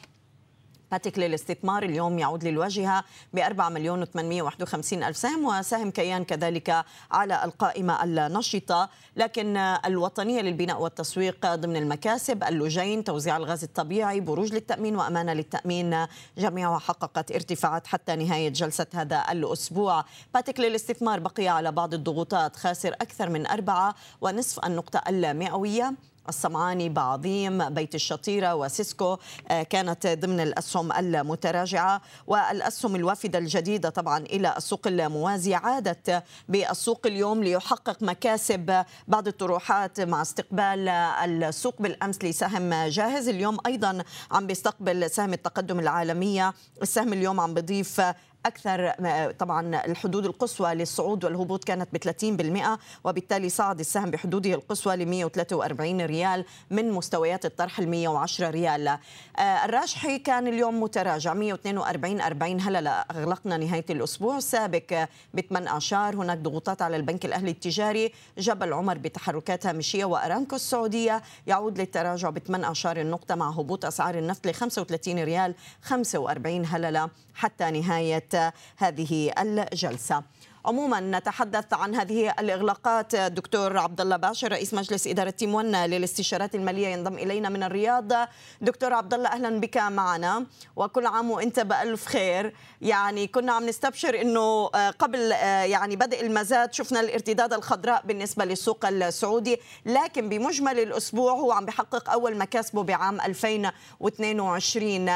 باتيك 0.92 1.20
للاستثمار 1.20 1.84
اليوم 1.84 2.20
يعود 2.20 2.44
للواجهة 2.44 3.04
ب 3.34 3.40
4 3.40 3.70
مليون 3.70 4.06
و851 4.06 4.94
ألف 4.94 5.18
سهم 5.18 5.46
وسهم 5.46 5.92
كيان 5.92 6.24
كذلك 6.24 6.86
على 7.12 7.44
القائمة 7.44 8.04
النشطة. 8.04 8.90
لكن 9.16 9.58
الوطنية 9.58 10.42
للبناء 10.42 10.82
والتسويق 10.82 11.56
ضمن 11.56 11.76
المكاسب 11.76 12.44
اللجين 12.44 13.04
توزيع 13.04 13.38
الغاز 13.38 13.64
الطبيعي 13.64 14.20
بروج 14.20 14.54
للتأمين 14.54 14.96
وأمانة 14.96 15.34
للتأمين. 15.34 16.06
جميعها 16.38 16.80
حققت 16.80 17.32
ارتفاعات 17.32 17.88
حتى 17.88 18.16
نهاية 18.16 18.50
جلسة 18.50 18.88
هذا 18.94 19.26
الأسبوع. 19.32 20.06
باتيك 20.34 20.60
للاستثمار 20.60 21.20
بقي 21.20 21.48
على 21.48 21.72
بعض 21.72 21.94
الضغوطات 21.94 22.56
خاسر 22.56 22.94
أكثر 22.94 23.30
من 23.30 23.48
أربعة 23.48 23.96
ونصف 24.22 24.66
النقطة 24.66 25.02
المئوية. 25.08 25.94
الصمعاني 26.30 26.90
بعظيم 26.90 27.70
بيت 27.70 27.96
الشطيرة 27.96 28.56
وسيسكو 28.56 29.18
آه، 29.48 29.64
كانت 29.64 30.08
ضمن 30.08 30.40
الأسهم 30.40 30.92
المتراجعة. 30.92 32.02
والأسهم 32.28 32.96
الوافدة 32.96 33.40
الجديدة 33.40 33.90
طبعا 33.90 34.18
إلى 34.18 34.54
السوق 34.58 34.88
الموازي 34.88 35.56
عادت 35.56 36.24
بالسوق 36.50 37.02
اليوم 37.06 37.44
ليحقق 37.44 38.04
مكاسب 38.04 38.86
بعض 39.08 39.28
الطروحات 39.28 40.02
مع 40.02 40.22
استقبال 40.22 40.90
السوق. 40.90 41.82
بالأمس 41.82 42.24
لسهم 42.24 42.74
جاهز 42.74 43.28
اليوم 43.28 43.58
أيضا 43.66 44.04
عم 44.32 44.48
بيستقبل 44.48 45.10
سهم 45.10 45.34
التقدم 45.34 45.80
العالمية. 45.80 46.54
السهم 46.82 47.14
اليوم 47.14 47.40
عم 47.40 47.54
بيضيف 47.54 48.02
أكثر 48.46 48.92
طبعا 49.40 49.86
الحدود 49.86 50.26
القصوى 50.26 50.74
للصعود 50.74 51.26
والهبوط 51.26 51.64
كانت 51.64 51.90
ب 51.94 51.98
30% 51.98 52.80
وبالتالي 53.04 53.50
صعد 53.50 53.80
السهم 53.80 54.12
بحدوده 54.12 54.54
القصوى 54.54 54.96
ل 54.96 55.06
143 55.06 56.02
ريال 56.02 56.46
من 56.72 56.92
مستويات 56.92 57.46
الطرح 57.46 57.80
ال 57.80 57.90
110 57.90 58.50
ريال. 58.50 58.88
آه، 58.88 59.00
الراجحي 59.42 60.20
كان 60.20 60.48
اليوم 60.48 60.84
متراجع 60.84 61.34
142 61.34 62.22
40 62.22 62.62
هلا 62.62 63.06
أغلقنا 63.12 63.58
نهاية 63.58 63.86
الأسبوع 63.90 64.40
سابق 64.40 65.08
ب 65.34 65.40
8 65.40 65.70
أعشار 65.70 66.16
هناك 66.16 66.38
ضغوطات 66.38 66.82
على 66.82 66.96
البنك 66.96 67.26
الأهلي 67.26 67.52
التجاري 67.52 68.14
جبل 68.38 68.74
عمر 68.74 68.98
بتحركات 68.98 69.66
هامشية 69.66 70.06
وأرامكو 70.06 70.56
السعودية 70.56 71.22
يعود 71.48 71.80
للتراجع 71.80 72.30
ب 72.30 72.40
8 72.40 72.66
أعشار 72.66 72.98
النقطة 73.02 73.36
مع 73.36 73.50
هبوط 73.50 73.86
أسعار 73.86 74.18
النفط 74.18 74.48
ل 74.48 74.54
35 74.54 75.24
ريال 75.24 75.56
45 75.82 76.66
هللة 76.66 77.10
حتى 77.36 77.72
نهاية 77.72 78.29
هذه 78.78 79.32
الجلسة. 79.40 80.24
عموما 80.66 81.00
نتحدث 81.00 81.74
عن 81.74 81.96
هذه 81.96 82.34
الإغلاقات. 82.40 83.16
دكتور 83.16 83.78
عبد 83.78 84.02
الله 84.02 84.18
باشر 84.18 84.52
رئيس 84.52 84.74
مجلس 84.74 85.08
إدارة 85.08 85.30
تيمون 85.30 85.76
للاستشارات 85.86 86.56
المالية 86.56 86.88
ينضم 86.88 87.14
إلينا 87.14 87.50
من 87.50 87.64
الرياض. 87.64 88.14
دكتور 88.62 88.94
عبد 88.94 89.14
الله 89.14 89.30
أهلا 89.30 89.60
بك 89.60 89.78
معنا. 89.78 90.46
وكل 90.76 91.06
عام 91.06 91.32
وإنت 91.32 91.60
بألف 91.60 92.06
خير. 92.06 92.54
يعني 92.82 93.28
كنا 93.28 93.54
عم 93.54 93.66
نستبشر 93.66 94.22
إنه 94.22 94.66
قبل 95.00 95.32
يعني 95.32 95.96
بدء 95.96 96.22
المزاد 96.22 96.74
شفنا 96.74 97.00
الارتداد 97.00 97.54
الخضراء 97.54 98.02
بالنسبة 98.06 98.46
للسوق 98.46 98.86
السعودي. 98.86 99.58
لكن 99.86 100.30
بمجمل 100.30 100.80
الأسبوع 100.80 101.32
هو 101.32 101.52
عم 101.52 101.66
بحقق 101.66 102.10
أول 102.10 102.38
مكاسبه 102.38 102.84
بعام 102.84 103.22
2022 103.22 105.10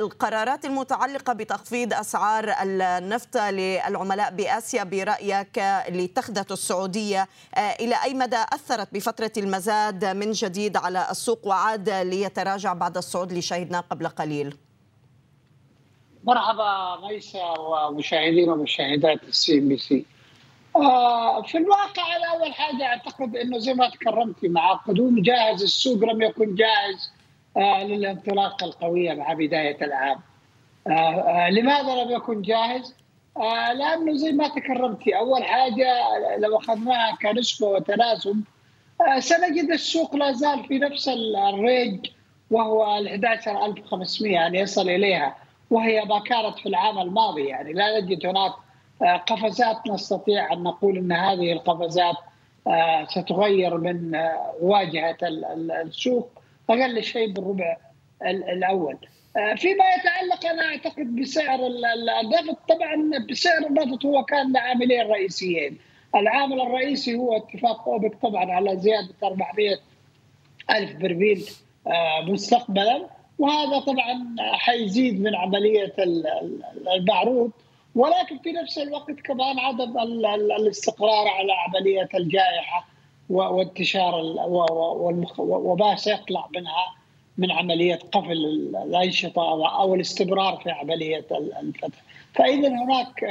القرارات 0.00 0.64
المتعلقة 0.64 1.32
بتخفيض 1.32 1.92
أسعار 1.92 2.54
النفط 2.62 3.36
للعملاء 3.36 4.30
باسيا 4.30 4.63
برأيك 4.72 5.58
اللي 5.58 6.04
اتخذته 6.04 6.52
السعوديه 6.52 7.28
إلى 7.80 7.94
أي 8.04 8.14
مدى 8.14 8.36
أثرت 8.52 8.94
بفترة 8.94 9.32
المزاد 9.36 10.04
من 10.04 10.32
جديد 10.32 10.76
على 10.76 11.06
السوق 11.10 11.46
وعاد 11.46 11.90
ليتراجع 11.90 12.72
بعد 12.72 12.96
الصعود 12.96 13.28
اللي 13.28 13.42
شهدناه 13.42 13.80
قبل 13.80 14.08
قليل 14.08 14.56
مرحبا 16.24 16.96
ميساء 17.08 17.58
ومشاهدين 17.58 18.48
ومشاهدات 18.50 19.22
ال 19.22 19.58
CNBC 19.58 20.04
في 21.46 21.58
الواقع 21.58 22.16
أنا 22.16 22.26
أول 22.32 22.54
حاجة 22.54 22.86
أعتقد 22.86 23.36
إنه 23.36 23.58
زي 23.58 23.74
ما 23.74 23.88
تكرمتي 23.90 24.48
مع 24.48 24.72
قدوم 24.72 25.22
جاهز 25.22 25.62
السوق 25.62 26.04
لم 26.04 26.22
يكن 26.22 26.54
جاهز 26.54 27.10
آه 27.56 27.84
للانطلاقه 27.84 28.64
القويه 28.64 29.14
مع 29.14 29.32
بداية 29.32 29.84
العام. 29.84 30.20
آه 30.86 30.90
آه 30.90 31.50
لماذا 31.50 32.04
لم 32.04 32.10
يكن 32.10 32.42
جاهز؟ 32.42 32.94
لأنه 33.74 34.12
زي 34.12 34.32
ما 34.32 34.48
تكرمتي 34.48 35.18
أول 35.18 35.44
حاجة 35.44 35.86
لو 36.38 36.58
أخذناها 36.58 37.16
كنسبة 37.22 37.66
وتناسب 37.66 38.40
سنجد 39.18 39.70
السوق 39.70 40.16
لا 40.16 40.32
زال 40.32 40.64
في 40.64 40.78
نفس 40.78 41.08
الرينج 41.48 42.06
وهو 42.50 42.98
ال 42.98 43.08
11500 43.08 44.32
يعني 44.32 44.58
يصل 44.58 44.88
إليها 44.88 45.36
وهي 45.70 46.04
ما 46.04 46.20
كانت 46.20 46.58
في 46.58 46.68
العام 46.68 46.98
الماضي 46.98 47.44
يعني 47.44 47.72
لا 47.72 48.00
نجد 48.00 48.26
هناك 48.26 48.52
قفزات 49.26 49.76
نستطيع 49.88 50.52
أن 50.52 50.62
نقول 50.62 50.96
إن 50.96 51.12
هذه 51.12 51.52
القفزات 51.52 52.16
ستغير 53.08 53.78
من 53.78 54.12
واجهة 54.60 55.16
السوق 55.22 56.30
أقل 56.70 57.02
شيء 57.02 57.32
بالربع 57.32 57.76
الأول. 58.22 58.96
فيما 59.34 59.84
يتعلق 59.98 60.46
أنا 60.46 60.62
أعتقد 60.62 61.16
بسعر 61.16 61.66
النفط 61.66 62.58
طبعا 62.68 63.18
بسعر 63.30 63.66
النفط 63.66 64.04
هو 64.06 64.24
كان 64.24 64.52
له 64.52 64.60
عاملين 64.60 65.00
رئيسيين. 65.00 65.78
العامل 66.14 66.60
الرئيسي 66.60 67.14
هو 67.14 67.36
اتفاق 67.36 67.88
أوبك 67.88 68.14
طبعا 68.22 68.52
على 68.52 68.76
زيادة 68.76 69.14
400 69.22 69.78
ألف 70.70 70.96
برميل 70.96 71.44
مستقبلا. 72.22 73.08
وهذا 73.38 73.78
طبعا 73.80 74.36
حيزيد 74.38 75.20
من 75.20 75.34
عملية 75.34 75.94
المعروض 76.96 77.50
ولكن 77.94 78.38
في 78.38 78.52
نفس 78.52 78.78
الوقت 78.78 79.20
كمان 79.24 79.58
عدم 79.58 79.98
الاستقرار 80.58 81.28
على 81.28 81.52
عملية 81.52 82.08
الجائحة 82.14 82.86
وانتشار 83.30 84.14
وما 85.38 85.96
سيطلع 85.96 86.48
منها. 86.56 87.03
من 87.38 87.50
عملية 87.50 87.98
قفل 88.12 88.32
الأنشطة 88.32 89.42
أو 89.80 89.94
الاستمرار 89.94 90.56
في 90.56 90.70
عملية 90.70 91.26
الفتح. 91.60 92.02
فإذا 92.34 92.68
هناك 92.68 93.26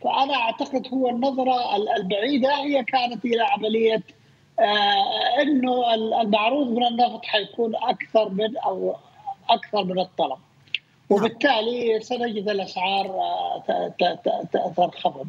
فأنا 0.00 0.34
أعتقد 0.34 0.88
هو 0.94 1.08
النظرة 1.08 1.76
البعيدة 1.96 2.54
هي 2.54 2.84
كانت 2.84 3.24
إلى 3.24 3.42
عملية 3.42 4.02
إنه 5.42 5.94
المعروض 5.94 6.66
من 6.70 6.86
النفط 6.86 7.24
حيكون 7.24 7.76
أكثر 7.76 8.28
من 8.28 8.56
أو 8.56 8.96
أكثر 9.50 9.84
من 9.84 9.98
الطلب. 9.98 10.38
وبالتالي 11.10 12.00
سنجد 12.00 12.48
الأسعار 12.48 13.22
تنخفض. 14.52 15.26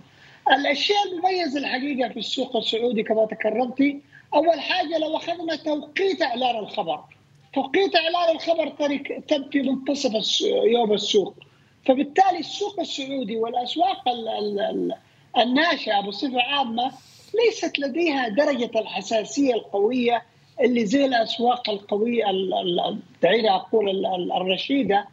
الأشياء 0.52 0.98
المميزة 1.12 1.60
الحقيقة 1.60 2.10
في 2.10 2.20
السوق 2.20 2.56
السعودي 2.56 3.04
كما 3.04 3.26
تكرمتي 3.26 4.02
أول 4.34 4.60
حاجة 4.60 4.98
لو 4.98 5.18
أخذنا 5.18 5.56
توقيت 5.56 6.22
إعلان 6.22 6.56
الخبر 6.56 7.04
توقيت 7.54 7.96
إعلان 7.96 8.36
الخبر 8.36 8.70
تم 9.28 9.50
في 9.50 9.62
منتصف 9.62 10.42
يوم 10.64 10.94
السوق. 10.94 11.36
فبالتالي 11.86 12.40
السوق 12.40 12.80
السعودي 12.80 13.38
والأسواق 13.38 14.04
الناشئة 15.38 16.02
بصفه 16.02 16.42
عامة 16.42 16.92
ليست 17.46 17.80
لديها 17.80 18.28
درجة 18.28 18.72
الحساسية 18.80 19.54
القوية 19.54 20.24
اللي 20.62 20.86
زي 20.86 21.06
الأسواق 21.06 21.70
القوية 21.70 22.26
دعيني 23.24 23.50
أقول 23.52 24.06
الرشيدة 24.32 25.08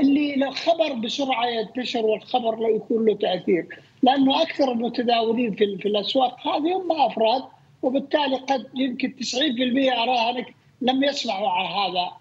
اللي 0.00 0.34
الخبر 0.34 0.92
بسرعة 0.92 1.46
ينتشر 1.46 2.06
والخبر 2.06 2.56
لا 2.58 2.68
يكون 2.68 3.06
له 3.06 3.14
تأثير. 3.14 3.66
لأنه 4.02 4.42
أكثر 4.42 4.72
المتداولين 4.72 5.54
في, 5.54 5.64
الأسواق 5.64 6.46
هذه 6.48 6.76
هم 6.76 6.92
أفراد 6.92 7.42
وبالتالي 7.82 8.36
قد 8.36 8.66
يمكن 8.74 9.14
90% 9.20 9.98
اراهنك 9.98 10.54
لم 10.82 11.04
يسمعوا 11.04 11.50
عن 11.50 11.66
هذا 11.66 12.12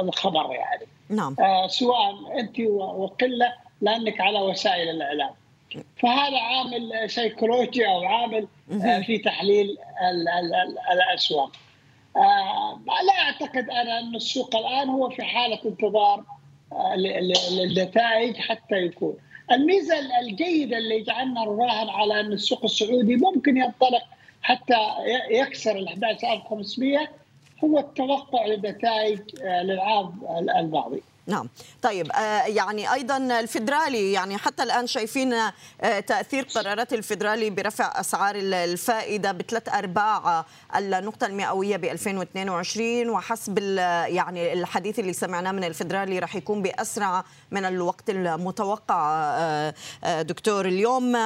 الخبر 0.00 0.52
يعني. 0.52 0.86
نعم. 1.08 1.36
آه 1.40 1.66
سواء 1.66 2.38
أنت 2.38 2.60
وقلة 2.78 3.52
لأنك 3.80 4.20
على 4.20 4.40
وسائل 4.40 4.88
الإعلام. 4.88 5.30
فهذا 5.96 6.38
عامل 6.38 7.10
سيكولوجي 7.10 7.86
أو 7.86 8.04
عامل 8.04 8.46
آه 8.84 9.00
في 9.00 9.18
تحليل 9.18 9.76
ال 10.10 10.28
ال 10.28 10.54
ال 10.54 10.78
الأسواق. 10.92 11.52
آه 12.16 12.80
لا 12.86 13.22
أعتقد 13.22 13.70
أنا 13.70 13.98
أن 13.98 14.14
السوق 14.14 14.56
الآن 14.56 14.88
هو 14.88 15.10
في 15.10 15.22
حالة 15.22 15.58
انتظار 15.64 16.24
للنتائج 17.50 18.36
حتى 18.36 18.76
يكون. 18.76 19.16
الميزة 19.52 19.94
الجيدة 20.20 20.78
اللي 20.78 20.96
يجعلنا 20.96 21.40
نراهن 21.44 21.88
على 21.88 22.20
أن 22.20 22.32
السوق 22.32 22.64
السعودي 22.64 23.16
ممكن 23.16 23.56
ينطلق 23.56 24.02
حتى 24.42 24.76
يكسر 25.30 25.78
آل 25.78 25.88
11500 25.88 27.08
هو 27.64 27.78
التوقع 27.78 28.46
للنتائج 28.46 29.20
للعام 29.42 30.20
الماضي. 30.58 31.02
نعم 31.26 31.48
طيب 31.82 32.10
يعني 32.46 32.92
أيضا 32.92 33.16
الفدرالي 33.40 34.12
يعني 34.12 34.38
حتى 34.38 34.62
الآن 34.62 34.86
شايفين 34.86 35.34
تأثير 36.06 36.46
قرارات 36.54 36.92
الفدرالي 36.92 37.50
برفع 37.50 38.00
أسعار 38.00 38.34
الفائدة 38.36 39.32
بثلاث 39.32 39.68
أرباع 39.68 40.44
النقطة 40.76 41.26
المئوية 41.26 41.76
ب 41.76 41.84
2022 41.84 43.10
وحسب 43.10 43.58
يعني 44.08 44.52
الحديث 44.52 44.98
اللي 44.98 45.12
سمعناه 45.12 45.52
من 45.52 45.64
الفدرالي 45.64 46.18
راح 46.18 46.36
يكون 46.36 46.62
بأسرع 46.62 47.24
من 47.50 47.64
الوقت 47.64 48.10
المتوقع 48.10 49.72
دكتور. 50.20 50.66
اليوم 50.66 51.16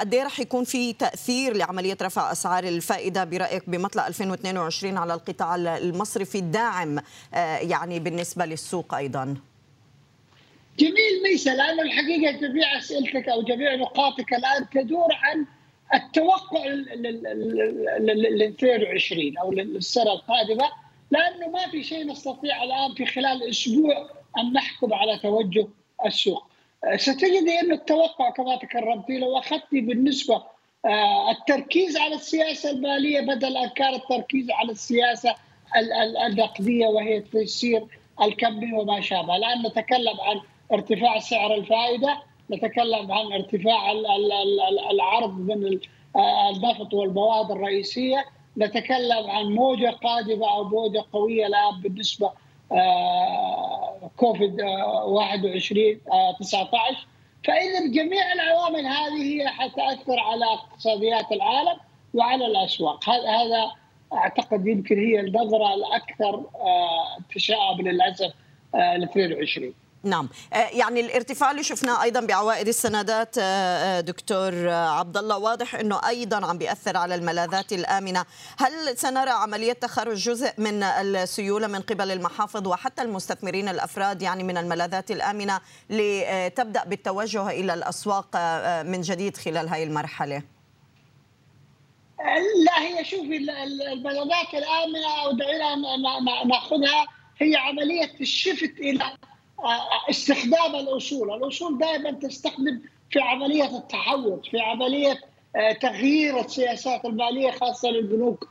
قد 0.00 0.14
إيه 0.14 0.26
يكون 0.38 0.64
في 0.64 0.92
تأثير 0.92 1.56
لعملية 1.56 1.96
رفع 2.02 2.32
أسعار 2.32 2.64
الفائدة 2.64 3.24
برأيك 3.24 3.70
بمطلع 3.70 4.06
2022 4.06 4.96
على 4.96 5.14
القطاع 5.14 5.54
المصرفي 5.56 6.38
الداعم 6.38 6.98
يعني 7.60 7.98
بالنسبة 7.98 8.44
للسوق 8.44 8.94
أيضا؟ 8.94 9.36
جميل 10.78 11.22
ميسا 11.30 11.50
لأنه 11.50 11.82
الحقيقة 11.82 12.32
جميع 12.32 12.78
أسئلتك 12.78 13.28
أو 13.28 13.42
جميع 13.42 13.74
نقاطك 13.74 14.32
الآن 14.32 14.68
تدور 14.70 15.08
عن 15.12 15.46
التوقع 15.94 16.66
لل 16.66 18.42
22 18.42 19.38
أو 19.38 19.52
للسنة 19.52 20.12
القادمة. 20.12 20.64
لأنه 21.10 21.48
ما 21.48 21.66
في 21.70 21.82
شيء 21.82 22.06
نستطيع 22.06 22.64
الآن 22.64 22.94
في 22.94 23.06
خلال 23.06 23.50
أسبوع 23.50 24.10
أن 24.38 24.52
نحكم 24.52 24.94
على 24.94 25.18
توجه 25.18 25.68
السوق. 26.06 26.46
ستجدي 26.96 27.60
انه 27.60 27.74
التوقع 27.74 28.30
كما 28.30 28.56
تكرمتي 28.56 29.18
لو 29.18 29.38
أخذتي 29.38 29.80
بالنسبة 29.80 30.42
التركيز 31.30 31.96
على 31.96 32.14
السياسة 32.14 32.70
المالية 32.70 33.20
بدل 33.20 33.56
ان 33.56 33.68
كان 33.68 33.94
التركيز 33.94 34.50
على 34.50 34.72
السياسة 34.72 35.34
النقدية 36.26 36.86
وهي 36.86 37.20
تيسير 37.20 37.86
الكمي 38.22 38.72
وما 38.72 39.00
شابه، 39.00 39.36
الآن 39.36 39.66
نتكلم 39.66 40.20
عن 40.20 40.40
ارتفاع 40.72 41.18
سعر 41.18 41.54
الفائدة، 41.54 42.22
نتكلم 42.50 43.12
عن 43.12 43.32
ارتفاع 43.32 43.92
العرض 44.90 45.38
من 45.38 45.78
النفط 46.16 46.94
والمواد 46.94 47.50
الرئيسية، 47.50 48.24
نتكلم 48.58 49.30
عن 49.30 49.44
موجة 49.44 49.90
قادمة 49.90 50.54
أو 50.54 50.64
موجة 50.64 51.04
قوية 51.12 51.46
الآن 51.46 51.80
بالنسبة 51.82 52.32
كوفيد 54.16 54.60
21 54.60 56.00
19 56.40 57.06
فإذا 57.44 57.86
جميع 57.92 58.32
العوامل 58.32 58.86
هذه 58.86 59.22
هي 59.22 59.48
حتأثر 59.48 60.20
على 60.20 60.44
اقتصاديات 60.44 61.32
العالم 61.32 61.80
وعلى 62.14 62.46
الأسواق. 62.46 63.08
هذا 63.08 63.72
أعتقد 64.12 64.66
يمكن 64.66 64.98
هي 64.98 65.20
النظرة 65.20 65.74
الأكثر 65.74 66.44
تشاؤم 67.34 67.80
للاسف 67.80 68.32
ل 68.74 69.02
22 69.02 69.74
نعم. 70.02 70.28
آه، 70.52 70.56
يعني 70.56 71.00
الارتفاع 71.00 71.50
اللي 71.50 71.62
شفناه 71.62 72.02
أيضا 72.02 72.20
بعوائد 72.20 72.68
السندات 72.68 73.38
آه، 73.38 73.42
آه، 73.42 74.00
دكتور 74.00 74.68
عبد 74.68 75.16
الله 75.16 75.38
واضح 75.38 75.74
إنه 75.74 76.00
أيضا 76.08 76.46
عم 76.46 76.58
بيأثر 76.58 76.96
على 76.96 77.14
الملاذات 77.14 77.72
الآمنة. 77.72 78.24
هل 78.58 78.98
سنرى 78.98 79.30
عملية 79.30 79.72
تخرج 79.72 80.16
جزء 80.16 80.52
من 80.58 80.82
السيولة 80.82 81.66
من 81.66 81.80
قبل 81.80 82.10
المحافظ 82.10 82.68
وحتى 82.68 83.02
المستثمرين 83.02 83.68
الأفراد 83.68 84.22
يعني 84.22 84.42
من 84.42 84.56
الملاذات 84.56 85.10
الآمنة 85.10 85.60
لتبدأ 85.90 86.84
بالتوجه 86.84 87.50
إلى 87.50 87.74
الأسواق 87.74 88.36
من 88.82 89.00
جديد 89.00 89.36
خلال 89.36 89.68
هذه 89.68 89.82
المرحلة؟ 89.82 90.42
لا 92.66 92.80
هي 92.82 93.04
شوفي 93.04 93.36
الملاذات 93.36 94.54
الآمنة 94.54 95.24
ودعينا 95.28 95.76
نأخذها 96.44 97.06
هي 97.38 97.56
عملية 97.56 98.12
الشفت 98.20 98.78
إلى 98.78 99.12
استخدام 100.10 100.74
الأصول، 100.74 101.34
الأصول 101.34 101.78
دائما 101.78 102.10
تستخدم 102.10 102.80
في 103.10 103.20
عملية 103.20 103.78
التحول، 103.78 104.40
في 104.50 104.60
عملية 104.60 105.20
آه، 105.56 105.72
تغيير 105.72 106.40
السياسات 106.40 107.04
المالية 107.04 107.50
خاصة 107.50 107.88
للبنوك 107.90 108.48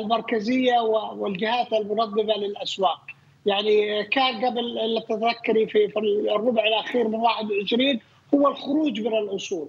المركزية 0.00 0.80
والجهات 1.16 1.72
المنظمة 1.72 2.34
للأسواق. 2.34 3.00
يعني 3.46 4.04
كان 4.04 4.44
قبل 4.44 4.78
اللي 4.78 5.00
تتذكري 5.00 5.66
في 5.66 5.92
الربع 6.34 6.64
الأخير 6.64 7.08
من 7.08 7.14
21 7.14 8.00
هو 8.34 8.48
الخروج 8.48 9.00
من 9.00 9.16
الأصول. 9.16 9.68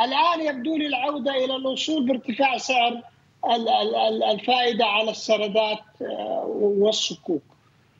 الآن 0.00 0.40
يبدو 0.40 0.76
لي 0.76 0.86
العودة 0.86 1.30
إلى 1.30 1.56
الأصول 1.56 2.06
بارتفاع 2.06 2.58
سعر 2.58 3.00
الفائدة 4.30 4.86
على 4.86 5.10
السندات 5.10 5.80
آه، 6.02 6.44
والصكوك. 6.56 7.42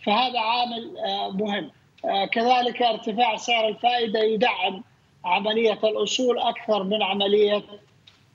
فهذا 0.06 0.40
عامل 0.40 0.98
آه، 0.98 1.30
مهم. 1.30 1.70
آه، 2.04 2.24
كذلك 2.24 2.82
ارتفاع 2.82 3.36
سعر 3.36 3.68
الفائدة 3.68 4.20
يدعم 4.20 4.82
عملية 5.24 5.78
الاصول 5.84 6.38
أكثر 6.38 6.82
من 6.82 7.02
عملية 7.02 7.62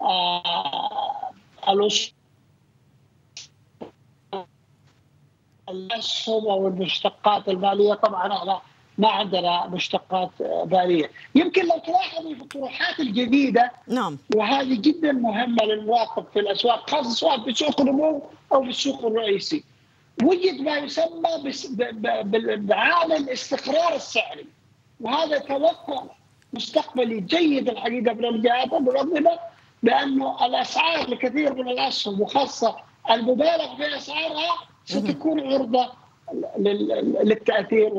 آه، 0.01 1.32
الاصول 1.69 2.13
الاسهم 5.69 6.47
أو 6.47 6.67
المشتقات 6.67 7.49
المالية. 7.49 7.93
طبعا 7.93 8.34
إحنا 8.38 8.62
ما 8.97 9.10
عندنا 9.10 9.67
مشتقات 9.67 10.29
مالية، 10.65 11.12
يمكن 11.36 11.65
لو 11.65 11.77
تلاحظي 11.86 12.36
في 12.36 12.41
الطروحات 12.41 12.99
الجديدة 12.99 13.71
نعم. 13.88 14.17
وهذه 14.36 14.82
جدا 14.82 15.12
مهمة 15.12 15.63
للمراقب 15.63 16.25
في 16.34 16.39
الأسواق 16.39 16.89
خاصة 16.89 17.10
سواء 17.10 17.43
في 17.43 17.53
سوق 17.53 17.82
النمو 17.82 18.21
أو 18.53 18.63
في 18.63 18.69
السوق 18.69 19.05
الرئيسي. 19.05 19.63
وجد 20.23 20.62
ما 20.62 20.77
يسمى 20.77 21.53
بعامل 22.58 23.15
الاستقرار 23.15 23.95
السعري 23.95 24.45
وهذا 24.99 25.38
توقع 25.38 26.03
مستقبلي 26.53 27.19
جيد 27.19 27.69
الحقيقة 27.69 28.13
من 28.13 28.25
الجهات 28.25 28.73
المنظمه 28.73 29.39
بانه 29.84 30.45
الأسعار 30.45 31.10
لكثير 31.10 31.53
من 31.53 31.69
الاسهم 31.69 32.21
وخاصة 32.21 32.75
المبالغ 33.12 33.75
في 33.77 33.97
أسعارها 33.97 34.55
ستكون 34.86 35.53
عرضة 35.53 35.91
للتأثير 37.23 37.93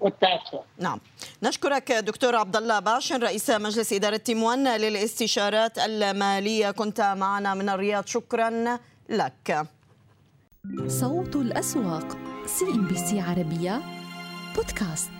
والتأثر. 0.00 0.60
نعم 0.78 1.00
نشكرك 1.42 1.92
دكتور 1.92 2.36
عبد 2.36 2.56
الله 2.56 2.78
باعشن 2.78 3.22
رئيس 3.22 3.50
مجلس 3.50 3.92
إدارة 3.92 4.16
Team 4.16 4.50
One 4.50 4.76
للاستشارات 4.76 5.78
المالية 5.78 6.70
كنت 6.70 7.00
معنا 7.00 7.54
من 7.54 7.68
الرياض 7.68 8.06
شكرا 8.06 8.78
لك. 9.08 9.66
صوت 10.86 11.36
الأسواق 11.36 12.18
سي 12.46 12.64
إم 12.64 12.88
بي 12.88 12.94
سي 12.96 13.20
عربية 13.20 13.82
بودكاست. 14.56 15.19